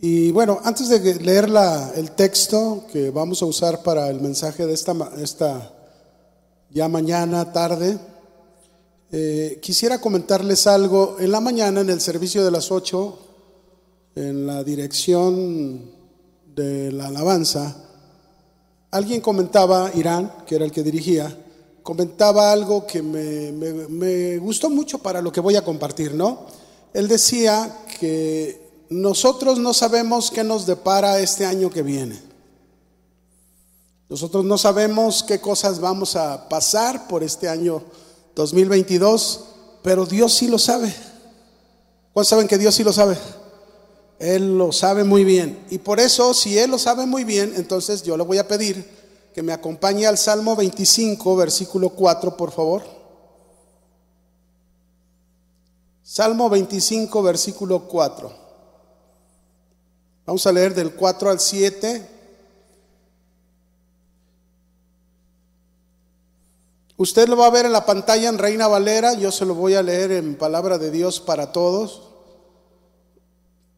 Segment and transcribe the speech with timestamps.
[0.00, 4.64] Y bueno, antes de leer la, el texto que vamos a usar para el mensaje
[4.64, 5.74] de esta, esta
[6.70, 7.98] ya mañana, tarde,
[9.10, 11.16] eh, quisiera comentarles algo.
[11.18, 13.18] En la mañana, en el servicio de las 8,
[14.14, 15.90] en la dirección
[16.54, 17.74] de la alabanza,
[18.92, 21.36] alguien comentaba, Irán, que era el que dirigía,
[21.82, 26.46] comentaba algo que me, me gustó mucho para lo que voy a compartir, ¿no?
[26.94, 32.20] Él decía que nosotros no sabemos qué nos depara este año que viene.
[34.08, 37.82] Nosotros no sabemos qué cosas vamos a pasar por este año
[38.34, 39.44] 2022,
[39.82, 40.94] pero Dios sí lo sabe.
[42.14, 43.18] ¿Cuántos saben que Dios sí lo sabe?
[44.18, 45.64] Él lo sabe muy bien.
[45.70, 48.88] Y por eso, si Él lo sabe muy bien, entonces yo le voy a pedir
[49.34, 52.82] que me acompañe al Salmo 25, versículo 4, por favor.
[56.02, 58.32] Salmo 25, versículo 4.
[60.28, 62.06] Vamos a leer del 4 al 7.
[66.98, 69.72] Usted lo va a ver en la pantalla en Reina Valera, yo se lo voy
[69.72, 72.10] a leer en Palabra de Dios para todos,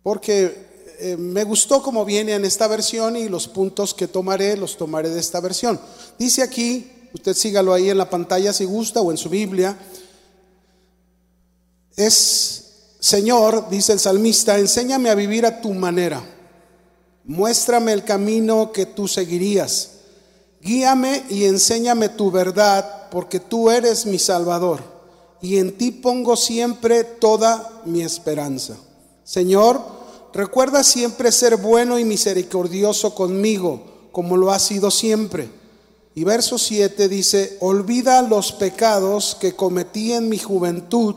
[0.03, 0.67] porque
[0.99, 5.11] eh, me gustó como viene en esta versión y los puntos que tomaré los tomaré
[5.11, 5.81] de esta versión.
[6.19, 9.79] Dice aquí, usted sígalo ahí en la pantalla si gusta o en su Biblia,
[11.95, 16.39] es, Señor, dice el salmista, enséñame a vivir a tu manera
[17.31, 19.91] Muéstrame el camino que tú seguirías.
[20.61, 24.83] Guíame y enséñame tu verdad, porque tú eres mi Salvador,
[25.41, 28.79] y en ti pongo siempre toda mi esperanza.
[29.23, 29.81] Señor,
[30.35, 35.49] recuerda siempre ser bueno y misericordioso conmigo, como lo has sido siempre.
[36.17, 41.15] Y verso 7 dice, olvida los pecados que cometí en mi juventud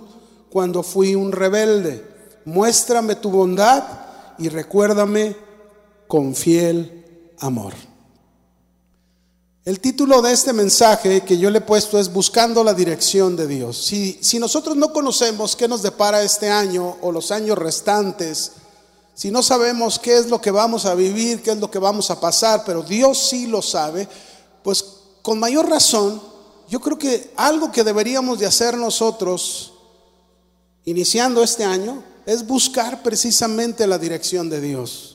[0.52, 2.06] cuando fui un rebelde.
[2.46, 3.84] Muéstrame tu bondad
[4.38, 5.53] y recuérdame
[6.08, 7.74] con fiel amor.
[9.66, 13.48] El título de este mensaje que yo le he puesto es Buscando la dirección de
[13.48, 13.78] Dios.
[13.78, 18.52] Si, si nosotros no conocemos qué nos depara este año o los años restantes,
[19.14, 22.12] si no sabemos qué es lo que vamos a vivir, qué es lo que vamos
[22.12, 24.08] a pasar, pero Dios sí lo sabe,
[24.64, 24.84] pues
[25.22, 26.22] con mayor razón,
[26.68, 29.74] yo creo que algo que deberíamos de hacer nosotros,
[30.84, 35.13] iniciando este año, es buscar precisamente la dirección de Dios.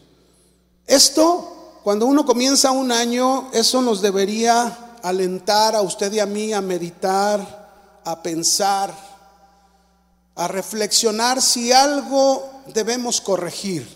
[0.89, 6.55] Esto, cuando uno comienza un año, eso nos debería alentar a usted y a mí
[6.55, 8.95] a meditar, a pensar,
[10.35, 13.87] a reflexionar si algo debemos corregir,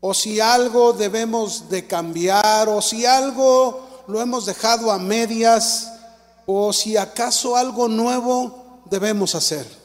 [0.00, 5.90] o si algo debemos de cambiar, o si algo lo hemos dejado a medias,
[6.46, 9.79] o si acaso algo nuevo debemos hacer.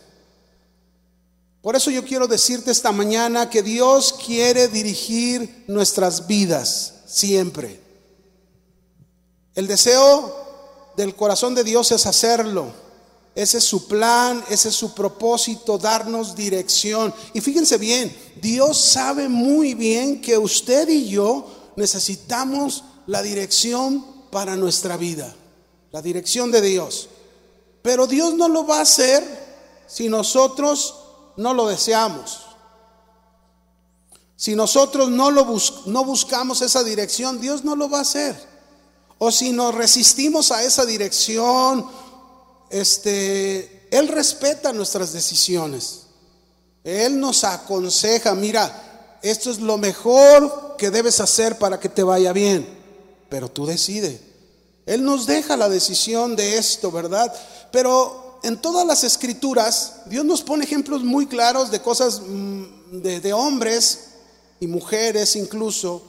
[1.65, 7.81] Por eso yo quiero decirte esta mañana que Dios quiere dirigir nuestras vidas siempre.
[9.55, 12.71] El deseo del corazón de Dios es hacerlo.
[13.33, 17.11] Ese es su plan, ese es su propósito, darnos dirección.
[17.33, 21.47] Y fíjense bien, Dios sabe muy bien que usted y yo
[21.77, 25.35] necesitamos la dirección para nuestra vida,
[25.91, 27.09] la dirección de Dios.
[27.81, 29.23] Pero Dios no lo va a hacer
[29.87, 31.01] si nosotros
[31.37, 32.41] no lo deseamos.
[34.35, 38.35] Si nosotros no, lo no buscamos esa dirección, Dios no lo va a hacer.
[39.17, 41.85] O si nos resistimos a esa dirección,
[42.69, 46.01] este, Él respeta nuestras decisiones.
[46.83, 52.33] Él nos aconseja, mira, esto es lo mejor que debes hacer para que te vaya
[52.33, 52.67] bien,
[53.29, 54.19] pero tú decides.
[54.85, 57.33] Él nos deja la decisión de esto, ¿verdad?
[57.71, 63.33] Pero en todas las escrituras, Dios nos pone ejemplos muy claros de cosas mm, de,
[63.33, 64.09] hombres
[64.59, 66.03] y mujeres incluso,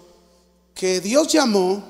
[0.74, 1.82] que Dios llamó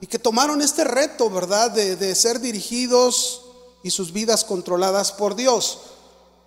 [0.00, 3.42] y que tomaron este reto, ¿verdad?, de, ser dirigidos
[3.82, 5.80] y sus vidas controladas por Dios.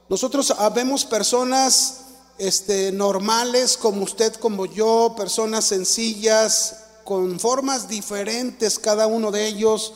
[0.09, 1.97] Nosotros vemos personas
[2.39, 9.93] este, normales como usted, como yo, personas sencillas, con formas diferentes cada uno de ellos,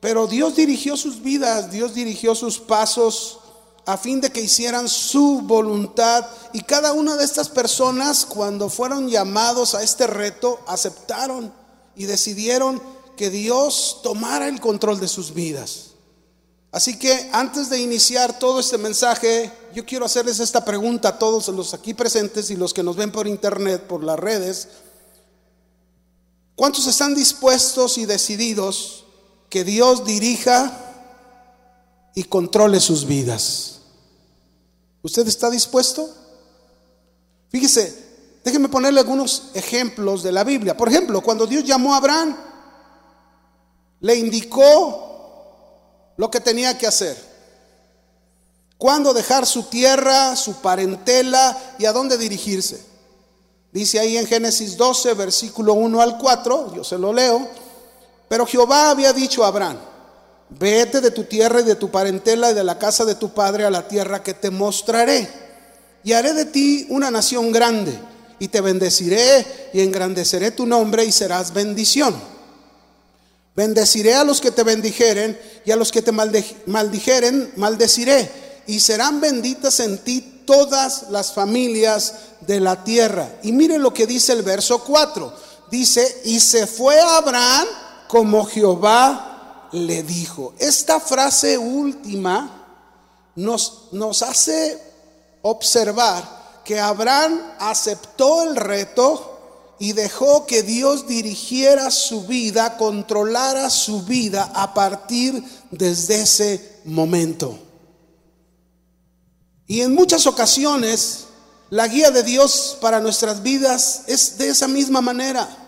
[0.00, 3.40] pero Dios dirigió sus vidas, Dios dirigió sus pasos
[3.84, 6.26] a fin de que hicieran su voluntad.
[6.52, 11.52] Y cada una de estas personas, cuando fueron llamados a este reto, aceptaron
[11.96, 12.80] y decidieron
[13.16, 15.92] que Dios tomara el control de sus vidas.
[16.70, 21.48] Así que antes de iniciar todo este mensaje, yo quiero hacerles esta pregunta a todos
[21.48, 24.68] los aquí presentes y los que nos ven por internet, por las redes.
[26.54, 29.06] ¿Cuántos están dispuestos y decididos
[29.48, 30.72] que Dios dirija
[32.14, 33.80] y controle sus vidas.
[35.02, 36.08] ¿Usted está dispuesto?
[37.50, 38.08] Fíjese,
[38.48, 40.74] Déjenme ponerle algunos ejemplos de la Biblia.
[40.74, 42.34] Por ejemplo, cuando Dios llamó a Abraham,
[44.00, 47.22] le indicó lo que tenía que hacer.
[48.78, 52.82] Cuándo dejar su tierra, su parentela y a dónde dirigirse.
[53.70, 57.46] Dice ahí en Génesis 12, versículo 1 al 4, yo se lo leo,
[58.28, 59.78] pero Jehová había dicho a Abraham,
[60.50, 63.64] vete de tu tierra y de tu parentela y de la casa de tu padre
[63.64, 65.28] a la tierra que te mostraré,
[66.04, 67.98] y haré de ti una nación grande,
[68.38, 72.14] y te bendeciré y engrandeceré tu nombre y serás bendición.
[73.56, 78.30] Bendeciré a los que te bendijeren y a los que te maldijeren, maldeciré
[78.68, 83.28] y serán benditas en ti todas las familias de la tierra.
[83.42, 85.34] Y mire lo que dice el verso 4.
[85.70, 87.66] Dice, y se fue Abraham
[88.08, 90.54] como Jehová le dijo.
[90.58, 92.66] Esta frase última
[93.36, 94.82] nos, nos hace
[95.42, 104.02] observar que Abraham aceptó el reto y dejó que Dios dirigiera su vida, controlara su
[104.02, 107.58] vida a partir desde ese momento.
[109.66, 111.26] Y en muchas ocasiones
[111.70, 115.67] la guía de Dios para nuestras vidas es de esa misma manera.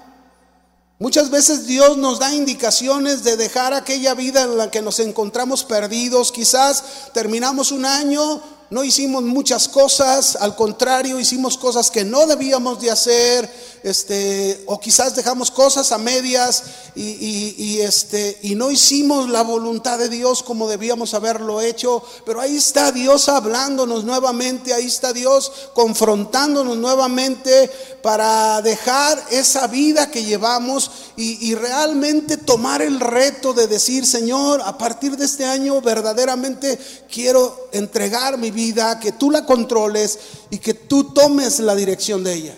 [1.00, 5.64] Muchas veces Dios nos da indicaciones de dejar aquella vida en la que nos encontramos
[5.64, 6.30] perdidos.
[6.30, 12.80] Quizás terminamos un año no hicimos muchas cosas, al contrario, hicimos cosas que no debíamos
[12.80, 13.50] de hacer,
[13.82, 16.62] este, o quizás dejamos cosas a medias
[16.94, 22.56] y, este, y no hicimos la voluntad de Dios como debíamos haberlo hecho, pero ahí
[22.56, 27.70] está Dios hablándonos nuevamente, ahí está Dios confrontándonos nuevamente
[28.02, 34.60] para dejar esa vida que llevamos y, y realmente tomar el reto de decir, Señor,
[34.64, 36.78] a partir de este año verdaderamente
[37.10, 40.18] quiero entregar mi vida vida, que tú la controles
[40.50, 42.56] y que tú tomes la dirección de ella.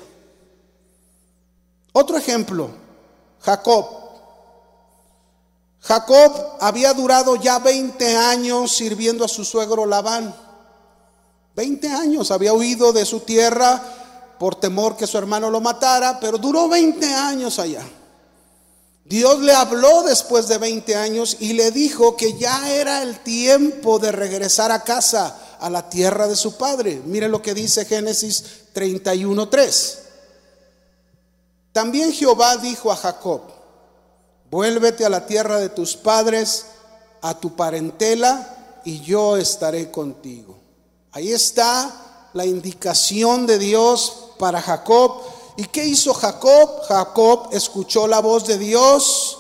[1.92, 2.70] Otro ejemplo,
[3.40, 3.86] Jacob.
[5.80, 10.34] Jacob había durado ya 20 años sirviendo a su suegro Labán.
[11.54, 13.82] 20 años había huido de su tierra
[14.38, 17.84] por temor que su hermano lo matara, pero duró 20 años allá.
[19.04, 23.98] Dios le habló después de 20 años y le dijo que ya era el tiempo
[23.98, 27.02] de regresar a casa a la tierra de su padre.
[27.04, 28.44] Mire lo que dice Génesis
[28.74, 29.98] 31:3.
[31.72, 33.42] También Jehová dijo a Jacob,
[34.50, 36.66] vuélvete a la tierra de tus padres,
[37.22, 40.58] a tu parentela, y yo estaré contigo.
[41.12, 45.22] Ahí está la indicación de Dios para Jacob.
[45.56, 46.82] ¿Y qué hizo Jacob?
[46.88, 49.38] Jacob escuchó la voz de Dios,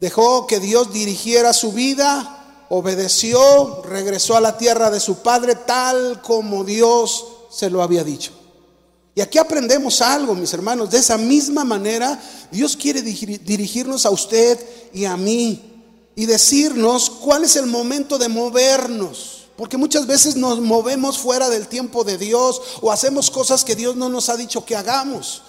[0.00, 2.38] dejó que Dios dirigiera su vida
[2.74, 8.32] obedeció, regresó a la tierra de su padre tal como Dios se lo había dicho.
[9.14, 10.90] Y aquí aprendemos algo, mis hermanos.
[10.90, 12.18] De esa misma manera,
[12.50, 14.58] Dios quiere dirigirnos a usted
[14.94, 15.60] y a mí
[16.16, 19.41] y decirnos cuál es el momento de movernos.
[19.56, 23.96] Porque muchas veces nos movemos fuera del tiempo de Dios o hacemos cosas que Dios
[23.96, 25.42] no nos ha dicho que hagamos.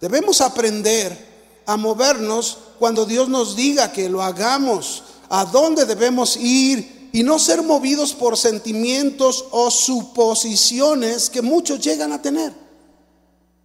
[0.00, 7.10] Debemos aprender a movernos cuando Dios nos diga que lo hagamos a dónde debemos ir
[7.12, 12.52] y no ser movidos por sentimientos o suposiciones que muchos llegan a tener.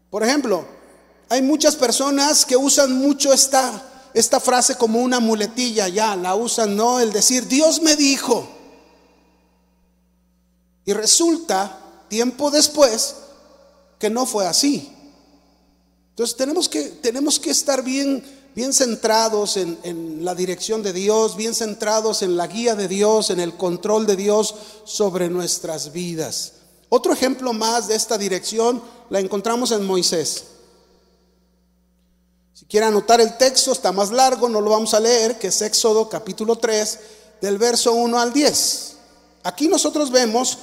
[0.10, 0.66] Por ejemplo,
[1.30, 6.76] hay muchas personas que usan mucho esta, esta frase como una muletilla, ya la usan,
[6.76, 7.00] ¿no?
[7.00, 8.59] El decir, Dios me dijo.
[10.90, 11.78] Y resulta,
[12.08, 13.14] tiempo después,
[14.00, 14.92] que no fue así.
[16.10, 18.24] Entonces tenemos que, tenemos que estar bien
[18.56, 23.40] bien centrados en, la dirección de Dios, bien centrados en la guía de Dios, en
[23.40, 26.54] el control de Dios sobre nuestras vidas.
[26.90, 28.82] Otro ejemplo más de esta dirección
[29.12, 30.44] la encontramos en Moisés.
[32.56, 35.62] Si quiere anotar el texto, está más largo, no lo vamos a leer, que es
[35.62, 37.00] Éxodo capítulo 3,
[37.42, 38.96] del verso 1 al 10.
[39.44, 40.58] Aquí nosotros vemos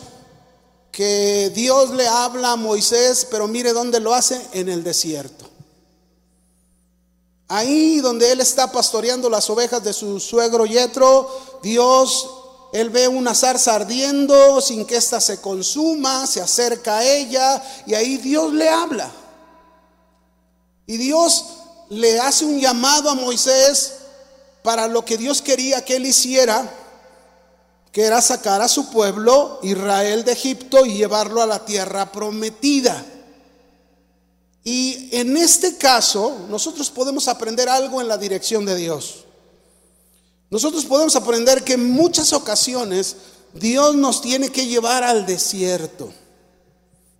[0.96, 5.44] que Dios le habla a Moisés, pero mire dónde lo hace, en el desierto.
[7.48, 12.30] Ahí donde él está pastoreando las ovejas de su suegro Yetro, Dios,
[12.72, 17.92] él ve una zarza ardiendo sin que ésta se consuma, se acerca a ella y
[17.92, 19.12] ahí Dios le habla.
[20.86, 21.44] Y Dios
[21.90, 23.96] le hace un llamado a Moisés
[24.62, 26.85] para lo que Dios quería que él hiciera,
[27.96, 33.02] que era sacar a su pueblo Israel de Egipto y llevarlo a la tierra prometida.
[34.62, 39.24] Y en este caso, nosotros podemos aprender algo en la dirección de Dios.
[40.50, 43.16] Nosotros podemos aprender que en muchas ocasiones
[43.54, 46.12] Dios nos tiene que llevar al desierto.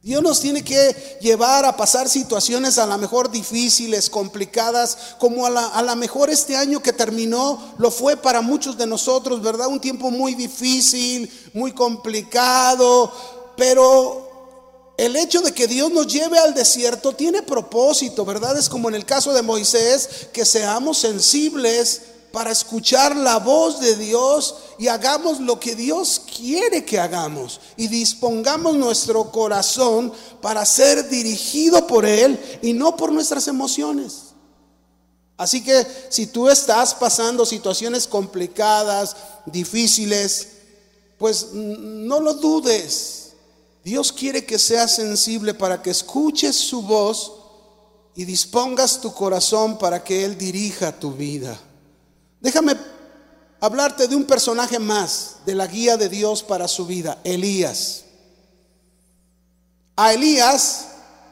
[0.07, 5.51] Dios nos tiene que llevar a pasar situaciones a lo mejor difíciles, complicadas, como a
[5.51, 9.67] la, a la mejor este año que terminó lo fue para muchos de nosotros, ¿verdad?
[9.67, 13.13] Un tiempo muy difícil, muy complicado,
[13.57, 18.57] pero el hecho de que Dios nos lleve al desierto tiene propósito, ¿verdad?
[18.57, 22.03] Es como en el caso de Moisés, que seamos sensibles
[22.37, 27.89] para escuchar la voz de Dios y hagamos lo que Dios quiere que hagamos y
[27.89, 30.13] dispongamos nuestro corazón
[30.43, 34.35] para ser dirigido por Él y no por nuestras emociones.
[35.39, 39.17] Así que si tú estás pasando situaciones complicadas,
[39.47, 40.49] difíciles,
[41.17, 43.33] pues no lo dudes.
[43.83, 47.33] Dios quiere que seas sensible para que escuches su voz
[48.15, 51.59] y dispongas tu corazón para que Él dirija tu vida.
[52.47, 52.77] Déjame
[53.59, 58.05] hablarte de un personaje más de la guía de Dios para su vida, Elías.
[59.97, 60.87] A Elías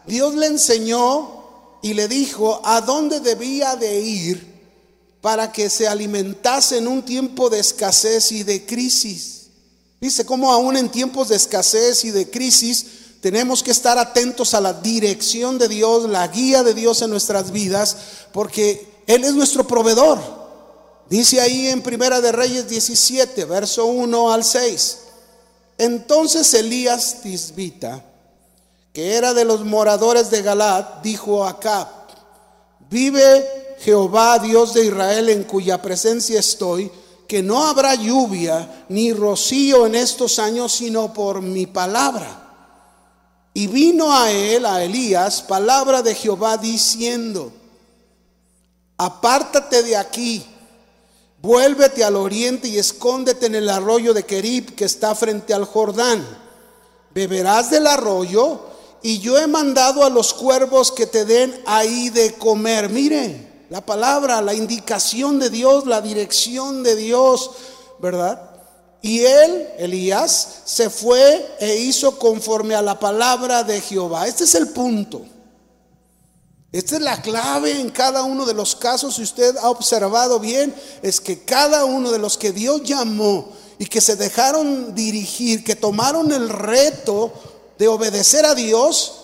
[0.09, 4.45] Dios le enseñó y le dijo a dónde debía de ir
[5.21, 9.51] para que se alimentase en un tiempo de escasez y de crisis.
[10.01, 12.87] Dice cómo aún en tiempos de escasez y de crisis
[13.21, 17.53] tenemos que estar atentos a la dirección de Dios, la guía de Dios en nuestras
[17.53, 17.97] vidas,
[18.33, 20.44] porque Él es nuestro proveedor.
[21.09, 24.99] Dice ahí en Primera de Reyes 17, verso 1 al 6.
[25.77, 28.05] Entonces Elías Tisbita,
[28.93, 31.89] que era de los moradores de Galat, dijo a Acab,
[32.89, 36.91] vive Jehová Dios de Israel en cuya presencia estoy,
[37.29, 42.41] que no habrá lluvia ni rocío en estos años, sino por mi palabra.
[43.53, 47.53] Y vino a él, a Elías, palabra de Jehová diciendo,
[48.97, 50.45] apártate de aquí
[51.45, 56.27] Vuélvete al oriente y escóndete en el arroyo de Kerib que está frente al Jordán.
[57.13, 58.61] Beberás del arroyo
[59.03, 62.89] y yo he mandado a los cuervos que te den ahí de comer.
[62.89, 67.51] Mire, la palabra, la indicación de Dios, la dirección de Dios,
[67.99, 68.41] ¿verdad?
[69.03, 74.27] Y él, Elías, se fue e hizo conforme a la palabra de Jehová.
[74.27, 75.21] Este es el punto.
[76.75, 80.75] Esta es la clave en cada uno de los casos, si usted ha observado bien,
[81.03, 85.77] es que cada uno de los que Dios llamó y que se dejaron dirigir, que
[85.77, 87.33] tomaron el reto
[87.79, 89.21] de obedecer a Dios,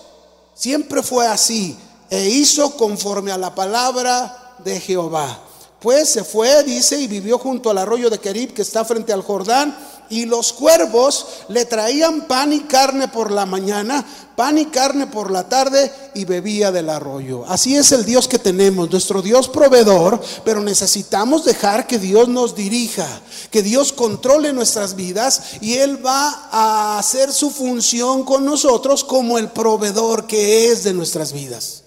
[0.55, 1.77] siempre fue así,
[2.09, 5.41] e hizo conforme a la palabra de Jehová.
[5.81, 9.23] Pues se fue, dice, y vivió junto al arroyo de Kerib que está frente al
[9.23, 9.75] Jordán
[10.11, 15.31] y los cuervos le traían pan y carne por la mañana, pan y carne por
[15.31, 17.45] la tarde y bebía del arroyo.
[17.47, 22.55] Así es el Dios que tenemos, nuestro Dios proveedor, pero necesitamos dejar que Dios nos
[22.55, 23.07] dirija,
[23.49, 29.37] que Dios controle nuestras vidas y Él va a hacer su función con nosotros como
[29.37, 31.83] el proveedor que es de nuestras vidas.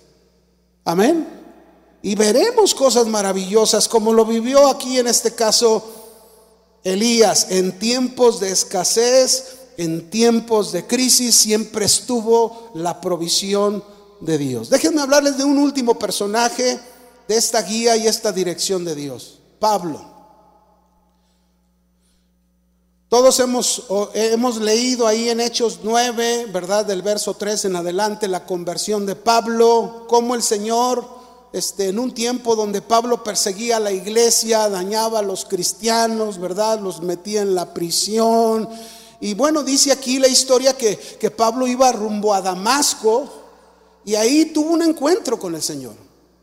[0.87, 1.29] Amén.
[2.03, 6.04] Y veremos cosas maravillosas como lo vivió aquí en este caso
[6.85, 13.83] Elías en tiempos de escasez, en tiempos de crisis, siempre estuvo la provisión
[14.21, 14.71] de Dios.
[14.71, 16.79] Déjenme hablarles de un último personaje
[17.27, 20.13] de esta guía y esta dirección de Dios, Pablo.
[23.09, 26.85] Todos hemos, hemos leído ahí en Hechos 9, ¿verdad?
[26.85, 31.09] Del verso 3 en adelante, la conversión de Pablo, cómo el Señor
[31.55, 36.81] este, en un tiempo donde Pablo perseguía a la iglesia, dañaba a los cristianos, ¿verdad?
[36.81, 38.69] Los metía en la prisión.
[39.21, 43.29] Y bueno, dice aquí la historia que, que Pablo iba rumbo a Damasco
[44.05, 45.95] y ahí tuvo un encuentro con el Señor.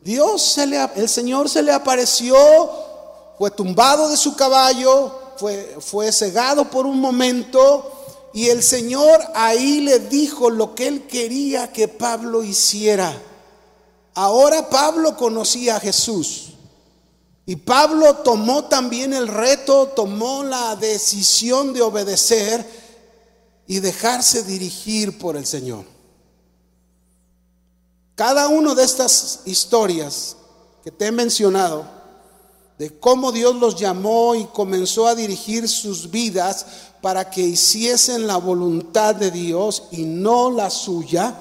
[0.02, 2.34] Dios se le, el Señor se le apareció,
[3.38, 7.92] fue tumbado de su caballo, fue, fue cegado por un momento
[8.34, 13.14] y el Señor ahí le dijo lo que él quería que Pablo hiciera.
[14.14, 16.54] Ahora Pablo conocía a Jesús.
[17.46, 22.66] Y Pablo tomó también el reto, tomó la decisión de obedecer
[23.68, 25.86] y dejarse dirigir por el Señor.
[28.16, 30.38] Cada una de estas historias
[30.84, 31.86] que te he mencionado,
[32.78, 36.66] de cómo Dios los llamó y comenzó a dirigir sus vidas
[37.02, 41.36] para que hiciesen la voluntad de Dios y no la suya,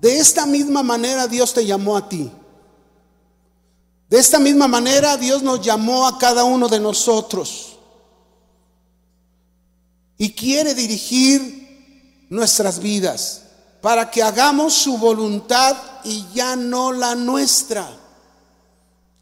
[0.00, 2.30] de esta misma manera Dios te llamó a ti.
[4.08, 7.76] De esta misma manera Dios nos llamó a cada uno de nosotros.
[10.18, 13.42] Y quiere dirigir nuestras vidas
[13.80, 17.88] para que hagamos su voluntad y ya no la nuestra.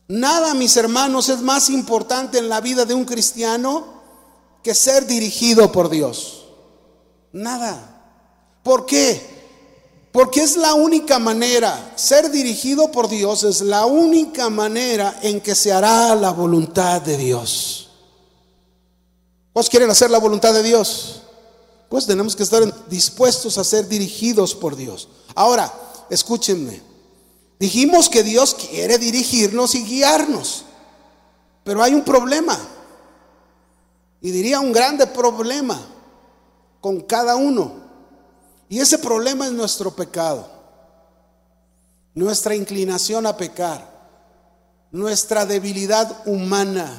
[0.08, 4.02] Nada, mis hermanos, es más importante en la vida de un cristiano
[4.62, 6.44] que ser dirigido por Dios.
[7.32, 7.88] Nada.
[8.62, 9.31] ¿Por qué?
[10.12, 15.54] Porque es la única manera, ser dirigido por Dios es la única manera en que
[15.54, 17.88] se hará la voluntad de Dios.
[19.54, 21.22] ¿Vos quieren hacer la voluntad de Dios?
[21.88, 25.08] Pues tenemos que estar dispuestos a ser dirigidos por Dios.
[25.34, 25.72] Ahora,
[26.10, 26.82] escúchenme.
[27.58, 30.64] Dijimos que Dios quiere dirigirnos y guiarnos.
[31.64, 32.58] Pero hay un problema.
[34.20, 35.80] Y diría un grande problema
[36.82, 37.72] con cada uno.
[38.72, 40.48] Y ese problema es nuestro pecado,
[42.14, 43.86] nuestra inclinación a pecar,
[44.90, 46.98] nuestra debilidad humana.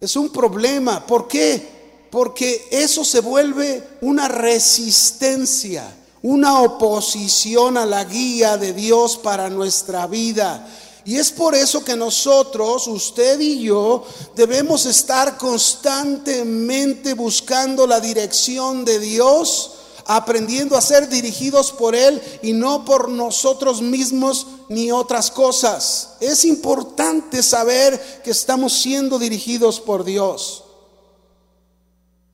[0.00, 1.06] Es un problema.
[1.06, 2.08] ¿Por qué?
[2.10, 5.84] Porque eso se vuelve una resistencia,
[6.20, 10.66] una oposición a la guía de Dios para nuestra vida.
[11.04, 14.04] Y es por eso que nosotros, usted y yo,
[14.34, 19.76] debemos estar constantemente buscando la dirección de Dios
[20.12, 26.14] aprendiendo a ser dirigidos por Él y no por nosotros mismos ni otras cosas.
[26.18, 30.64] Es importante saber que estamos siendo dirigidos por Dios.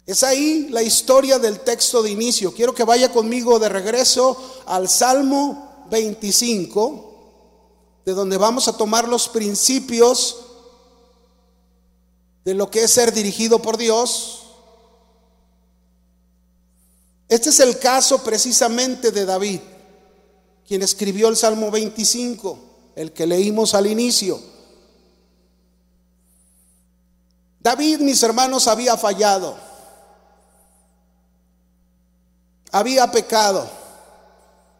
[0.06, 2.54] Es ahí la historia del texto de inicio.
[2.54, 9.28] Quiero que vaya conmigo de regreso al Salmo 25, de donde vamos a tomar los
[9.28, 10.38] principios
[12.42, 14.46] de lo que es ser dirigido por Dios.
[17.28, 19.61] Este es el caso precisamente de David,
[20.66, 22.59] quien escribió el Salmo 25,
[22.95, 24.40] el que leímos al inicio.
[27.61, 29.56] David, mis hermanos, había fallado,
[32.71, 33.68] había pecado,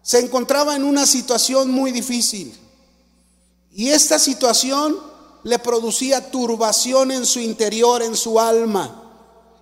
[0.03, 2.57] se encontraba en una situación muy difícil
[3.73, 4.97] y esta situación
[5.43, 9.06] le producía turbación en su interior, en su alma.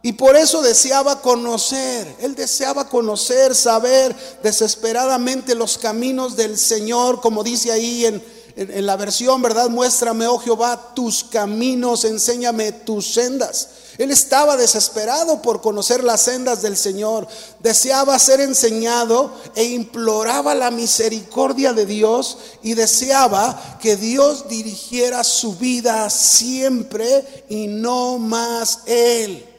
[0.05, 7.43] Y por eso deseaba conocer, él deseaba conocer, saber desesperadamente los caminos del Señor, como
[7.43, 8.23] dice ahí en,
[8.55, 9.71] en, la versión, ¿verdad?
[9.71, 13.71] Muéstrame, oh Jehová, tus caminos, enséñame tus sendas.
[13.97, 17.27] Él estaba desesperado por conocer las sendas del Señor,
[17.61, 25.55] deseaba ser enseñado e imploraba la misericordia de Dios y deseaba que Dios dirigiera su
[25.55, 29.54] vida siempre y no más él.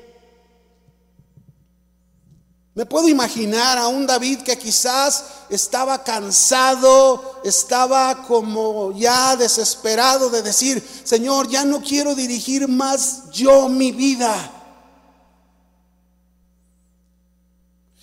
[2.75, 10.41] Me puedo imaginar a un David que quizás estaba cansado, estaba como ya desesperado de
[10.41, 14.51] decir, Señor, ya no quiero dirigir más yo mi vida.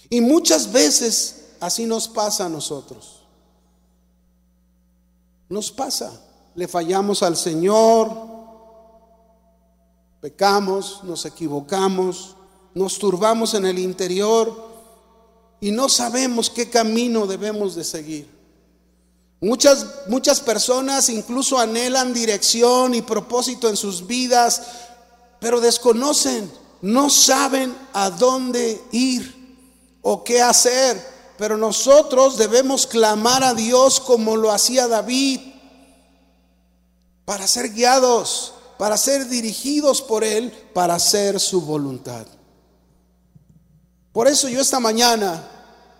[0.09, 3.25] Y muchas veces así nos pasa a nosotros.
[5.51, 6.19] Nos pasa,
[6.55, 8.11] le fallamos al Señor,
[10.23, 12.37] pecamos, nos equivocamos
[12.75, 14.71] nos turbamos en el interior
[15.61, 18.29] y no sabemos qué camino debemos de seguir.
[19.41, 24.63] Muchas, muchas personas incluso anhelan dirección y propósito en sus vidas,
[25.41, 29.43] pero desconocen, no saben a dónde ir
[30.03, 31.13] o qué hacer.
[31.39, 35.41] Pero nosotros debemos clamar a Dios como lo hacía David,
[37.25, 42.27] para ser guiados, para ser dirigidos por Él, para hacer su voluntad.
[44.13, 45.43] Por eso yo esta mañana,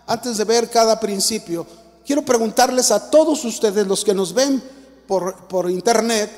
[0.05, 1.65] antes de ver cada principio,
[2.05, 4.63] quiero preguntarles a todos ustedes, los que nos ven
[5.07, 6.31] por, internet,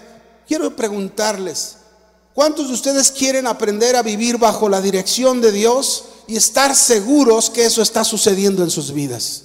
[0.48, 1.78] quiero preguntarles,
[2.34, 7.50] ¿cuántos de ustedes quieren aprender a vivir bajo la dirección de Dios y estar seguros
[7.50, 9.44] que eso está sucediendo en sus vidas?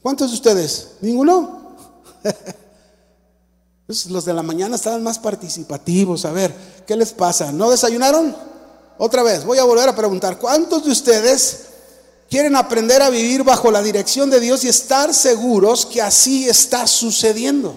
[0.00, 0.88] ¿Cuántos de ustedes?
[1.02, 1.76] ¿Ninguno?
[4.08, 6.26] Los de la mañana estaban más participativos.
[6.26, 6.54] A ver,
[6.86, 7.52] ¿qué les pasa?
[7.52, 8.36] ¿No desayunaron?
[8.98, 11.66] Otra vez, voy a volver a preguntar, ¿cuántos de ustedes
[12.28, 16.84] quieren aprender a vivir bajo la dirección de Dios y estar seguros que así está
[16.88, 17.76] sucediendo?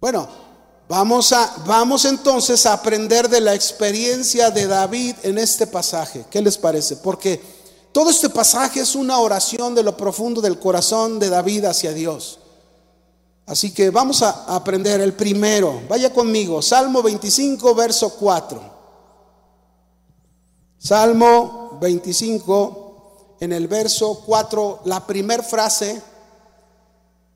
[0.00, 0.26] Bueno,
[0.88, 6.24] vamos a vamos entonces a aprender de la experiencia de David en este pasaje.
[6.30, 6.96] ¿Qué les parece?
[6.96, 7.38] Porque
[7.92, 12.38] todo este pasaje es una oración de lo profundo del corazón de David hacia Dios.
[13.44, 15.82] Así que vamos a aprender el primero.
[15.86, 18.77] Vaya conmigo, Salmo 25, verso 4.
[20.78, 26.00] Salmo 25, en el verso 4, la primera frase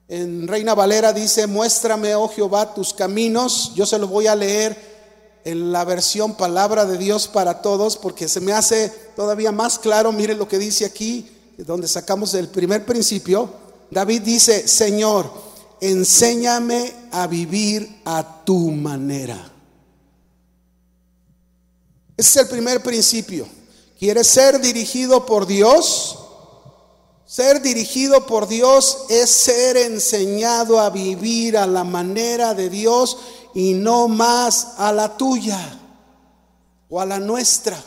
[0.09, 3.72] en Reina Valera dice, muéstrame, oh Jehová, tus caminos.
[3.74, 8.28] Yo se lo voy a leer en la versión palabra de Dios para todos, porque
[8.28, 10.12] se me hace todavía más claro.
[10.12, 13.48] Miren lo que dice aquí, donde sacamos el primer principio.
[13.90, 15.33] David dice, Señor,
[15.81, 19.51] enséñame a vivir a tu manera.
[22.16, 23.46] Ese es el primer principio.
[23.98, 26.18] ¿Quieres ser dirigido por Dios?
[27.25, 33.16] Ser dirigido por Dios es ser enseñado a vivir a la manera de Dios
[33.55, 35.79] y no más a la tuya
[36.90, 37.83] o a la nuestra.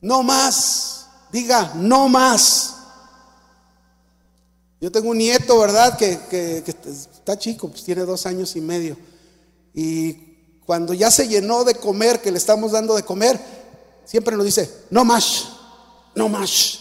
[0.00, 1.06] No más.
[1.32, 2.74] Diga, no más.
[4.80, 5.96] Yo tengo un nieto, ¿verdad?
[5.96, 8.96] Que, está chico, pues tiene dos años y medio.
[9.74, 10.27] Y
[10.68, 13.40] cuando ya se llenó de comer, que le estamos dando de comer,
[14.04, 15.48] siempre nos dice, no más,
[16.14, 16.80] no más.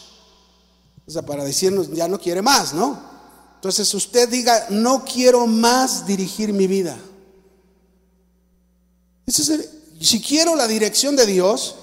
[1.07, 2.99] O sea, para decirnos, ya no quiere más, ¿no?
[3.55, 6.97] Entonces usted diga, no quiero más dirigir mi vida.
[9.25, 11.75] si quiero la dirección de Dios,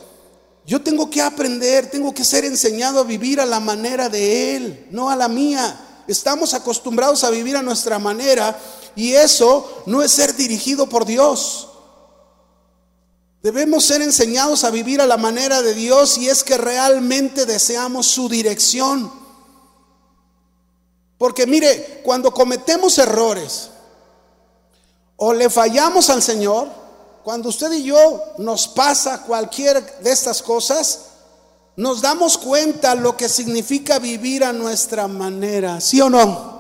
[0.67, 4.89] yo tengo que aprender, tengo que ser enseñado a vivir a la manera de Él,
[4.91, 6.03] no a la mía.
[6.07, 8.61] Estamos acostumbrados a vivir a nuestra manera
[8.95, 11.71] y eso no es ser dirigido por Dios.
[13.45, 18.07] Debemos ser enseñados a vivir a la manera de Dios y es que realmente deseamos
[18.07, 19.13] su dirección.
[21.19, 23.69] Porque mire, cuando cometemos errores
[25.17, 26.71] o le fallamos al Señor,
[27.23, 31.01] cuando usted y yo nos pasa cualquier de estas cosas,
[31.77, 36.54] nos damos cuenta lo que significa vivir a nuestra manera, ¿sí o no?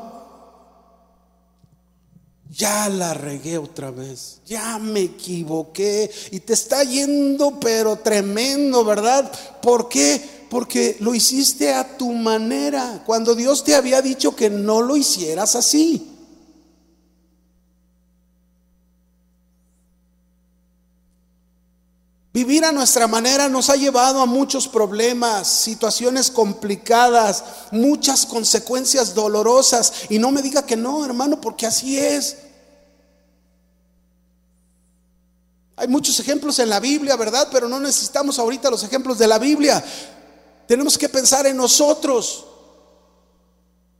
[2.55, 9.31] Ya la regué otra vez, ya me equivoqué y te está yendo pero tremendo, ¿verdad?
[9.61, 10.47] ¿Por qué?
[10.49, 15.57] Porque lo hiciste a tu manera, cuando Dios te había dicho que no lo hicieras
[15.57, 16.11] así.
[22.33, 29.93] Vivir a nuestra manera nos ha llevado a muchos problemas, situaciones complicadas, muchas consecuencias dolorosas.
[30.09, 32.39] Y no me diga que no, hermano, porque así es.
[35.77, 37.49] Hay muchos ejemplos en la Biblia, ¿verdad?
[37.51, 39.85] Pero no necesitamos ahorita los ejemplos de la Biblia.
[40.67, 42.45] Tenemos que pensar en nosotros.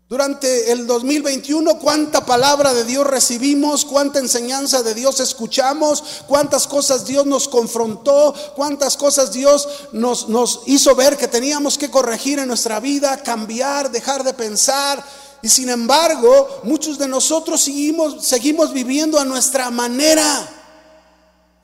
[0.07, 7.07] Durante el 2021, cuánta palabra de Dios recibimos, cuánta enseñanza de Dios escuchamos, cuántas cosas
[7.07, 12.81] Dios nos confrontó, cuántas cosas Dios nos, hizo ver que teníamos que corregir en nuestra
[12.81, 15.03] vida, cambiar, dejar de pensar.
[15.43, 20.54] Y sin embargo, muchos de nosotros seguimos viviendo a nuestra manera.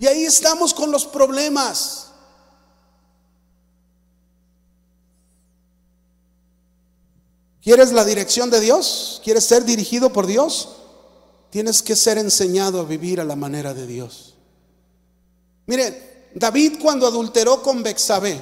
[0.00, 2.08] Y ahí estamos con los problemas.
[7.62, 9.20] ¿Quieres la dirección de Dios?
[9.22, 10.70] ¿Quieres ser dirigido por Dios?
[11.50, 14.36] Tienes que ser enseñado a vivir a la manera de Dios.
[15.66, 18.40] Mire, David cuando adulteró con Bexabé,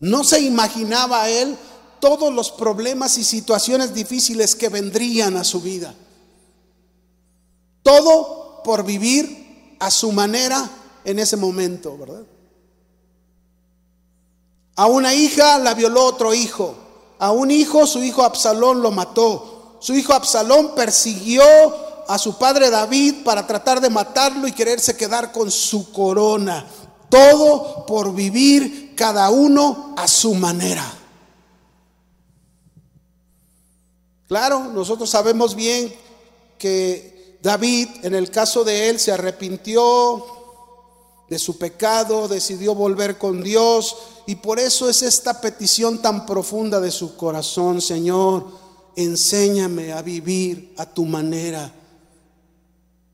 [0.00, 1.56] no se imaginaba a él
[2.00, 5.94] todos los problemas y situaciones difíciles que vendrían a su vida.
[7.84, 10.68] Todo por vivir a su manera
[11.04, 12.22] en ese momento, ¿verdad?
[14.76, 16.74] A una hija la violó otro hijo.
[17.18, 19.78] A un hijo, su hijo Absalón lo mató.
[19.80, 21.42] Su hijo Absalón persiguió
[22.06, 26.64] a su padre David para tratar de matarlo y quererse quedar con su corona.
[27.08, 30.84] Todo por vivir cada uno a su manera.
[34.28, 35.92] Claro, nosotros sabemos bien
[36.58, 40.24] que David, en el caso de él, se arrepintió
[41.28, 43.96] de su pecado, decidió volver con Dios
[44.26, 48.46] y por eso es esta petición tan profunda de su corazón, Señor,
[48.96, 51.72] enséñame a vivir a tu manera.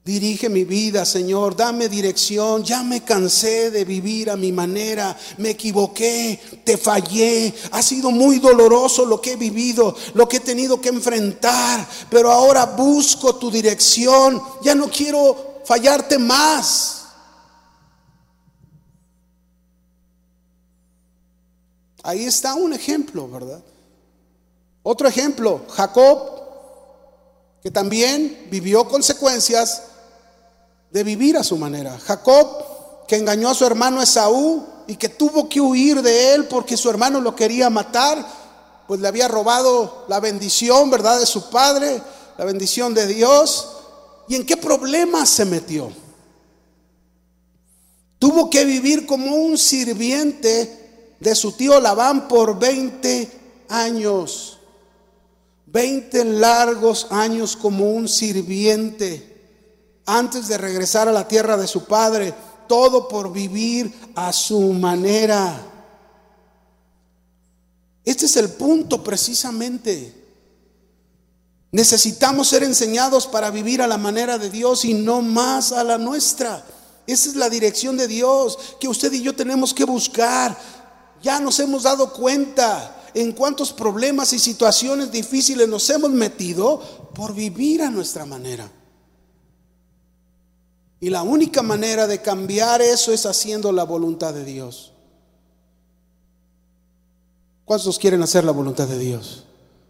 [0.05, 2.63] Dirige mi vida, Señor, dame dirección.
[2.63, 5.17] Ya me cansé de vivir a mi manera.
[5.39, 7.55] Me equivoqué, te fallé.
[7.71, 11.89] Ha sido muy doloroso lo que he vivido, lo que he tenido que enfrentar.
[12.11, 14.43] Pero ahora busco tu dirección.
[14.63, 17.07] Ya no quiero fallarte más.
[22.03, 23.65] Ahí está un ejemplo, ¿verdad?
[24.83, 26.19] Otro ejemplo, Jacob,
[27.63, 29.94] que también vivió consecuencias
[30.95, 31.99] de vivir a su manera.
[31.99, 36.77] Jacob, que engañó a su hermano Esaú y que tuvo que huir de él porque
[36.77, 38.25] su hermano lo quería matar,
[38.87, 42.01] pues le había robado la bendición, ¿verdad?, de su padre,
[42.39, 43.71] la bendición de Dios.
[44.29, 45.91] ¿Y en qué problemas se metió?
[48.21, 54.61] Tuvo que vivir como un sirviente de su tío Labán por 20 años.
[55.67, 59.34] 20 largos años como un sirviente
[60.07, 62.35] antes de regresar a la tierra de su padre,
[62.69, 65.55] todo por vivir a su manera.
[68.05, 70.23] Este es el punto precisamente.
[71.73, 75.99] Necesitamos ser enseñados para vivir a la manera de Dios y no más a la
[75.99, 76.65] nuestra.
[77.07, 80.57] Esa es la dirección de Dios que usted y yo tenemos que buscar.
[81.23, 86.79] Ya nos hemos dado cuenta en cuántos problemas y situaciones difíciles nos hemos metido
[87.15, 88.71] por vivir a nuestra manera.
[91.05, 94.95] Y la única manera de cambiar eso es haciendo la voluntad de Dios.
[97.67, 99.45] ¿Cuántos quieren hacer la voluntad de Dios?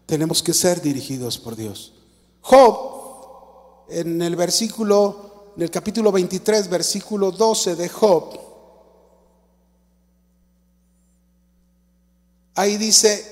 [0.05, 1.93] Tenemos que ser dirigidos por Dios.
[2.41, 8.37] Job, en el versículo, en el capítulo 23, versículo 12 de Job,
[12.55, 13.23] ahí dice,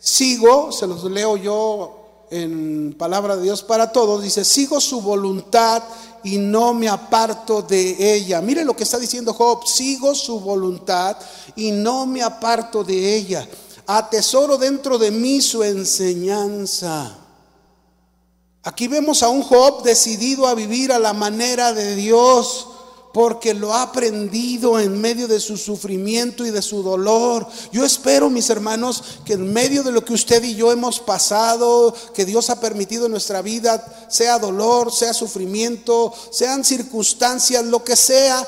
[0.00, 1.97] sigo, se los leo yo
[2.30, 5.82] en palabra de Dios para todos, dice, sigo su voluntad
[6.24, 8.40] y no me aparto de ella.
[8.40, 11.16] Mire lo que está diciendo Job, sigo su voluntad
[11.56, 13.48] y no me aparto de ella
[13.88, 17.16] atesoro dentro de mí su enseñanza.
[18.62, 22.68] Aquí vemos a un Job decidido a vivir a la manera de Dios
[23.18, 27.48] porque lo ha aprendido en medio de su sufrimiento y de su dolor.
[27.72, 31.92] Yo espero, mis hermanos, que en medio de lo que usted y yo hemos pasado,
[32.14, 37.96] que Dios ha permitido en nuestra vida, sea dolor, sea sufrimiento, sean circunstancias, lo que
[37.96, 38.46] sea,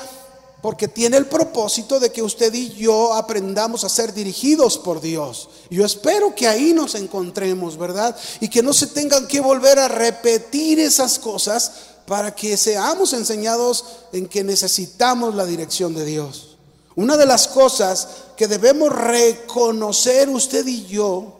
[0.61, 5.49] porque tiene el propósito de que usted y yo aprendamos a ser dirigidos por Dios.
[5.69, 8.15] Yo espero que ahí nos encontremos, ¿verdad?
[8.39, 13.85] Y que no se tengan que volver a repetir esas cosas para que seamos enseñados
[14.11, 16.57] en que necesitamos la dirección de Dios.
[16.95, 21.37] Una de las cosas que debemos reconocer usted y yo,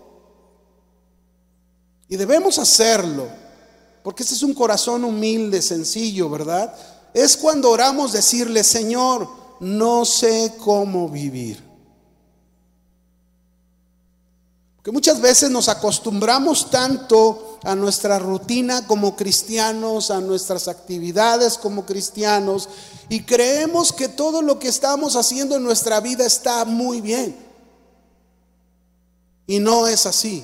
[2.08, 3.28] y debemos hacerlo,
[4.04, 6.74] porque ese es un corazón humilde, sencillo, ¿verdad?
[7.14, 9.28] es cuando oramos decirle, Señor,
[9.60, 11.71] no sé cómo vivir.
[14.84, 21.86] Que muchas veces nos acostumbramos tanto a nuestra rutina como cristianos, a nuestras actividades como
[21.86, 22.68] cristianos,
[23.08, 27.36] y creemos que todo lo que estamos haciendo en nuestra vida está muy bien.
[29.46, 30.44] Y no es así.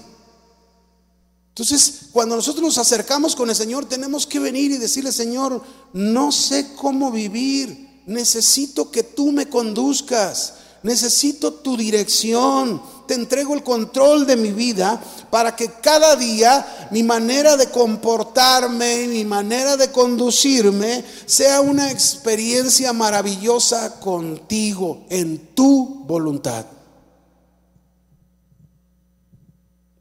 [1.49, 6.31] Entonces, cuando nosotros nos acercamos con el Señor, tenemos que venir y decirle, Señor, no
[6.31, 14.27] sé cómo vivir, necesito que tú me conduzcas, necesito tu dirección, te entrego el control
[14.27, 21.03] de mi vida para que cada día mi manera de comportarme, mi manera de conducirme
[21.25, 26.65] sea una experiencia maravillosa contigo en tu voluntad.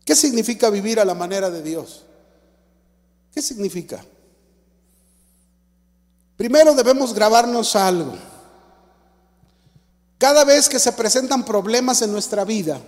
[0.04, 2.04] ¿Qué significa vivir a la manera de Dios?
[3.32, 4.04] ¿Qué significa?
[6.36, 8.16] Primero debemos grabarnos algo.
[10.18, 12.80] Cada vez que se presentan problemas en nuestra vida,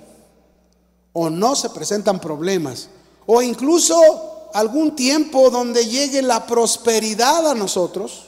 [1.21, 2.89] o no se presentan problemas,
[3.27, 8.27] o incluso algún tiempo donde llegue la prosperidad a nosotros,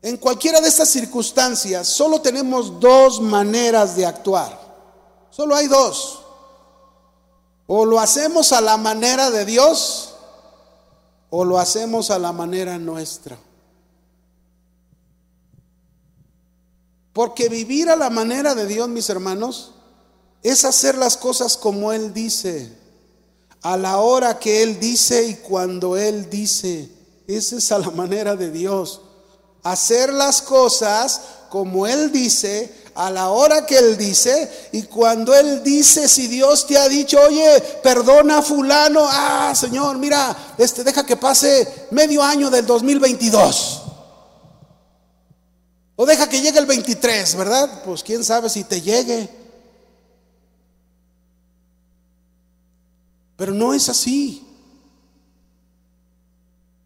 [0.00, 4.58] en cualquiera de estas circunstancias solo tenemos dos maneras de actuar.
[5.28, 6.22] Solo hay dos.
[7.66, 10.14] O lo hacemos a la manera de Dios
[11.28, 13.36] o lo hacemos a la manera nuestra.
[17.12, 19.74] Porque vivir a la manera de Dios, mis hermanos,
[20.42, 22.72] es hacer las cosas como Él dice,
[23.62, 26.88] a la hora que Él dice y cuando Él dice.
[27.26, 29.02] Esa es a la manera de Dios.
[29.62, 35.62] Hacer las cosas como Él dice, a la hora que Él dice y cuando Él
[35.62, 41.16] dice, si Dios te ha dicho, oye, perdona fulano, ah, Señor, mira, este, deja que
[41.16, 43.82] pase medio año del 2022.
[45.96, 47.82] O deja que llegue el 23, ¿verdad?
[47.84, 49.39] Pues quién sabe si te llegue.
[53.40, 54.44] Pero no es así.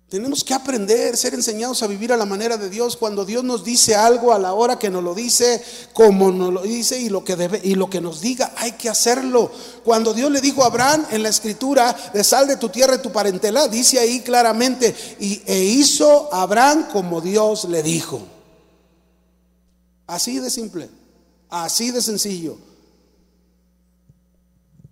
[0.08, 2.96] Tenemos que aprender, ser enseñados a vivir a la manera de Dios.
[2.96, 5.60] Cuando Dios nos dice algo a la hora que nos lo dice,
[5.92, 8.88] como nos lo dice y lo que debe y lo que nos diga, hay que
[8.88, 9.50] hacerlo.
[9.82, 13.02] Cuando Dios le dijo a Abraham en la escritura, de sal de tu tierra y
[13.02, 18.22] tu parentela, dice ahí claramente, y e hizo Abraham como Dios le dijo.
[20.06, 20.88] Así de simple,
[21.50, 22.73] así de sencillo.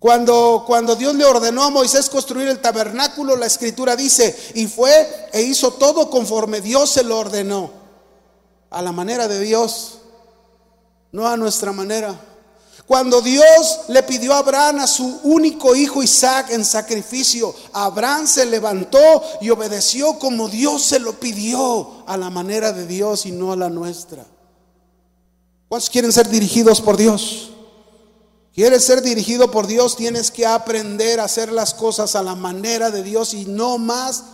[0.03, 5.29] Cuando, cuando Dios le ordenó a Moisés construir el tabernáculo, la escritura dice, y fue
[5.33, 7.71] e hizo todo conforme Dios se lo ordenó,
[8.69, 9.99] a la manera de Dios,
[11.13, 12.19] no a nuestra manera.
[12.85, 18.45] Cuando Dios le pidió a Abraham a su único hijo Isaac en sacrificio, Abraham se
[18.45, 18.99] levantó
[19.41, 23.57] y obedeció como Dios se lo pidió, a la manera de Dios y no a
[23.57, 24.27] la nuestra.
[25.69, 27.52] ¿Cuántos quieren ser dirigidos por Dios?
[28.55, 32.91] Quieres ser dirigido por Dios, tienes que aprender a hacer las cosas a la manera
[32.91, 34.25] de Dios y no más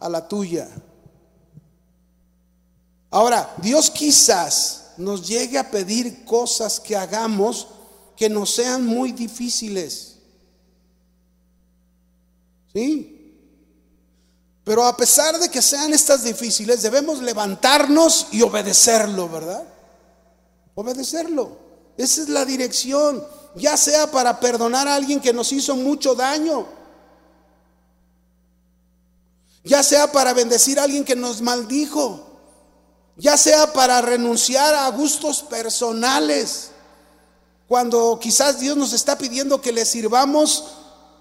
[0.00, 0.68] a la tuya.
[3.10, 7.68] Ahora, Dios quizás nos llegue a pedir cosas que hagamos
[8.16, 10.16] que nos sean muy difíciles.
[12.72, 13.12] ¿Sí?
[14.64, 19.64] Pero a pesar de que sean estas difíciles, debemos levantarnos y obedecerlo, ¿verdad?
[20.74, 21.58] Obedecerlo.
[21.96, 23.24] Esa es la dirección,
[23.56, 26.66] ya sea para perdonar a alguien que nos hizo mucho daño,
[29.64, 32.24] ya sea para bendecir a alguien que nos maldijo,
[33.16, 36.70] ya sea para renunciar a gustos personales,
[37.66, 40.64] cuando quizás Dios nos está pidiendo que le sirvamos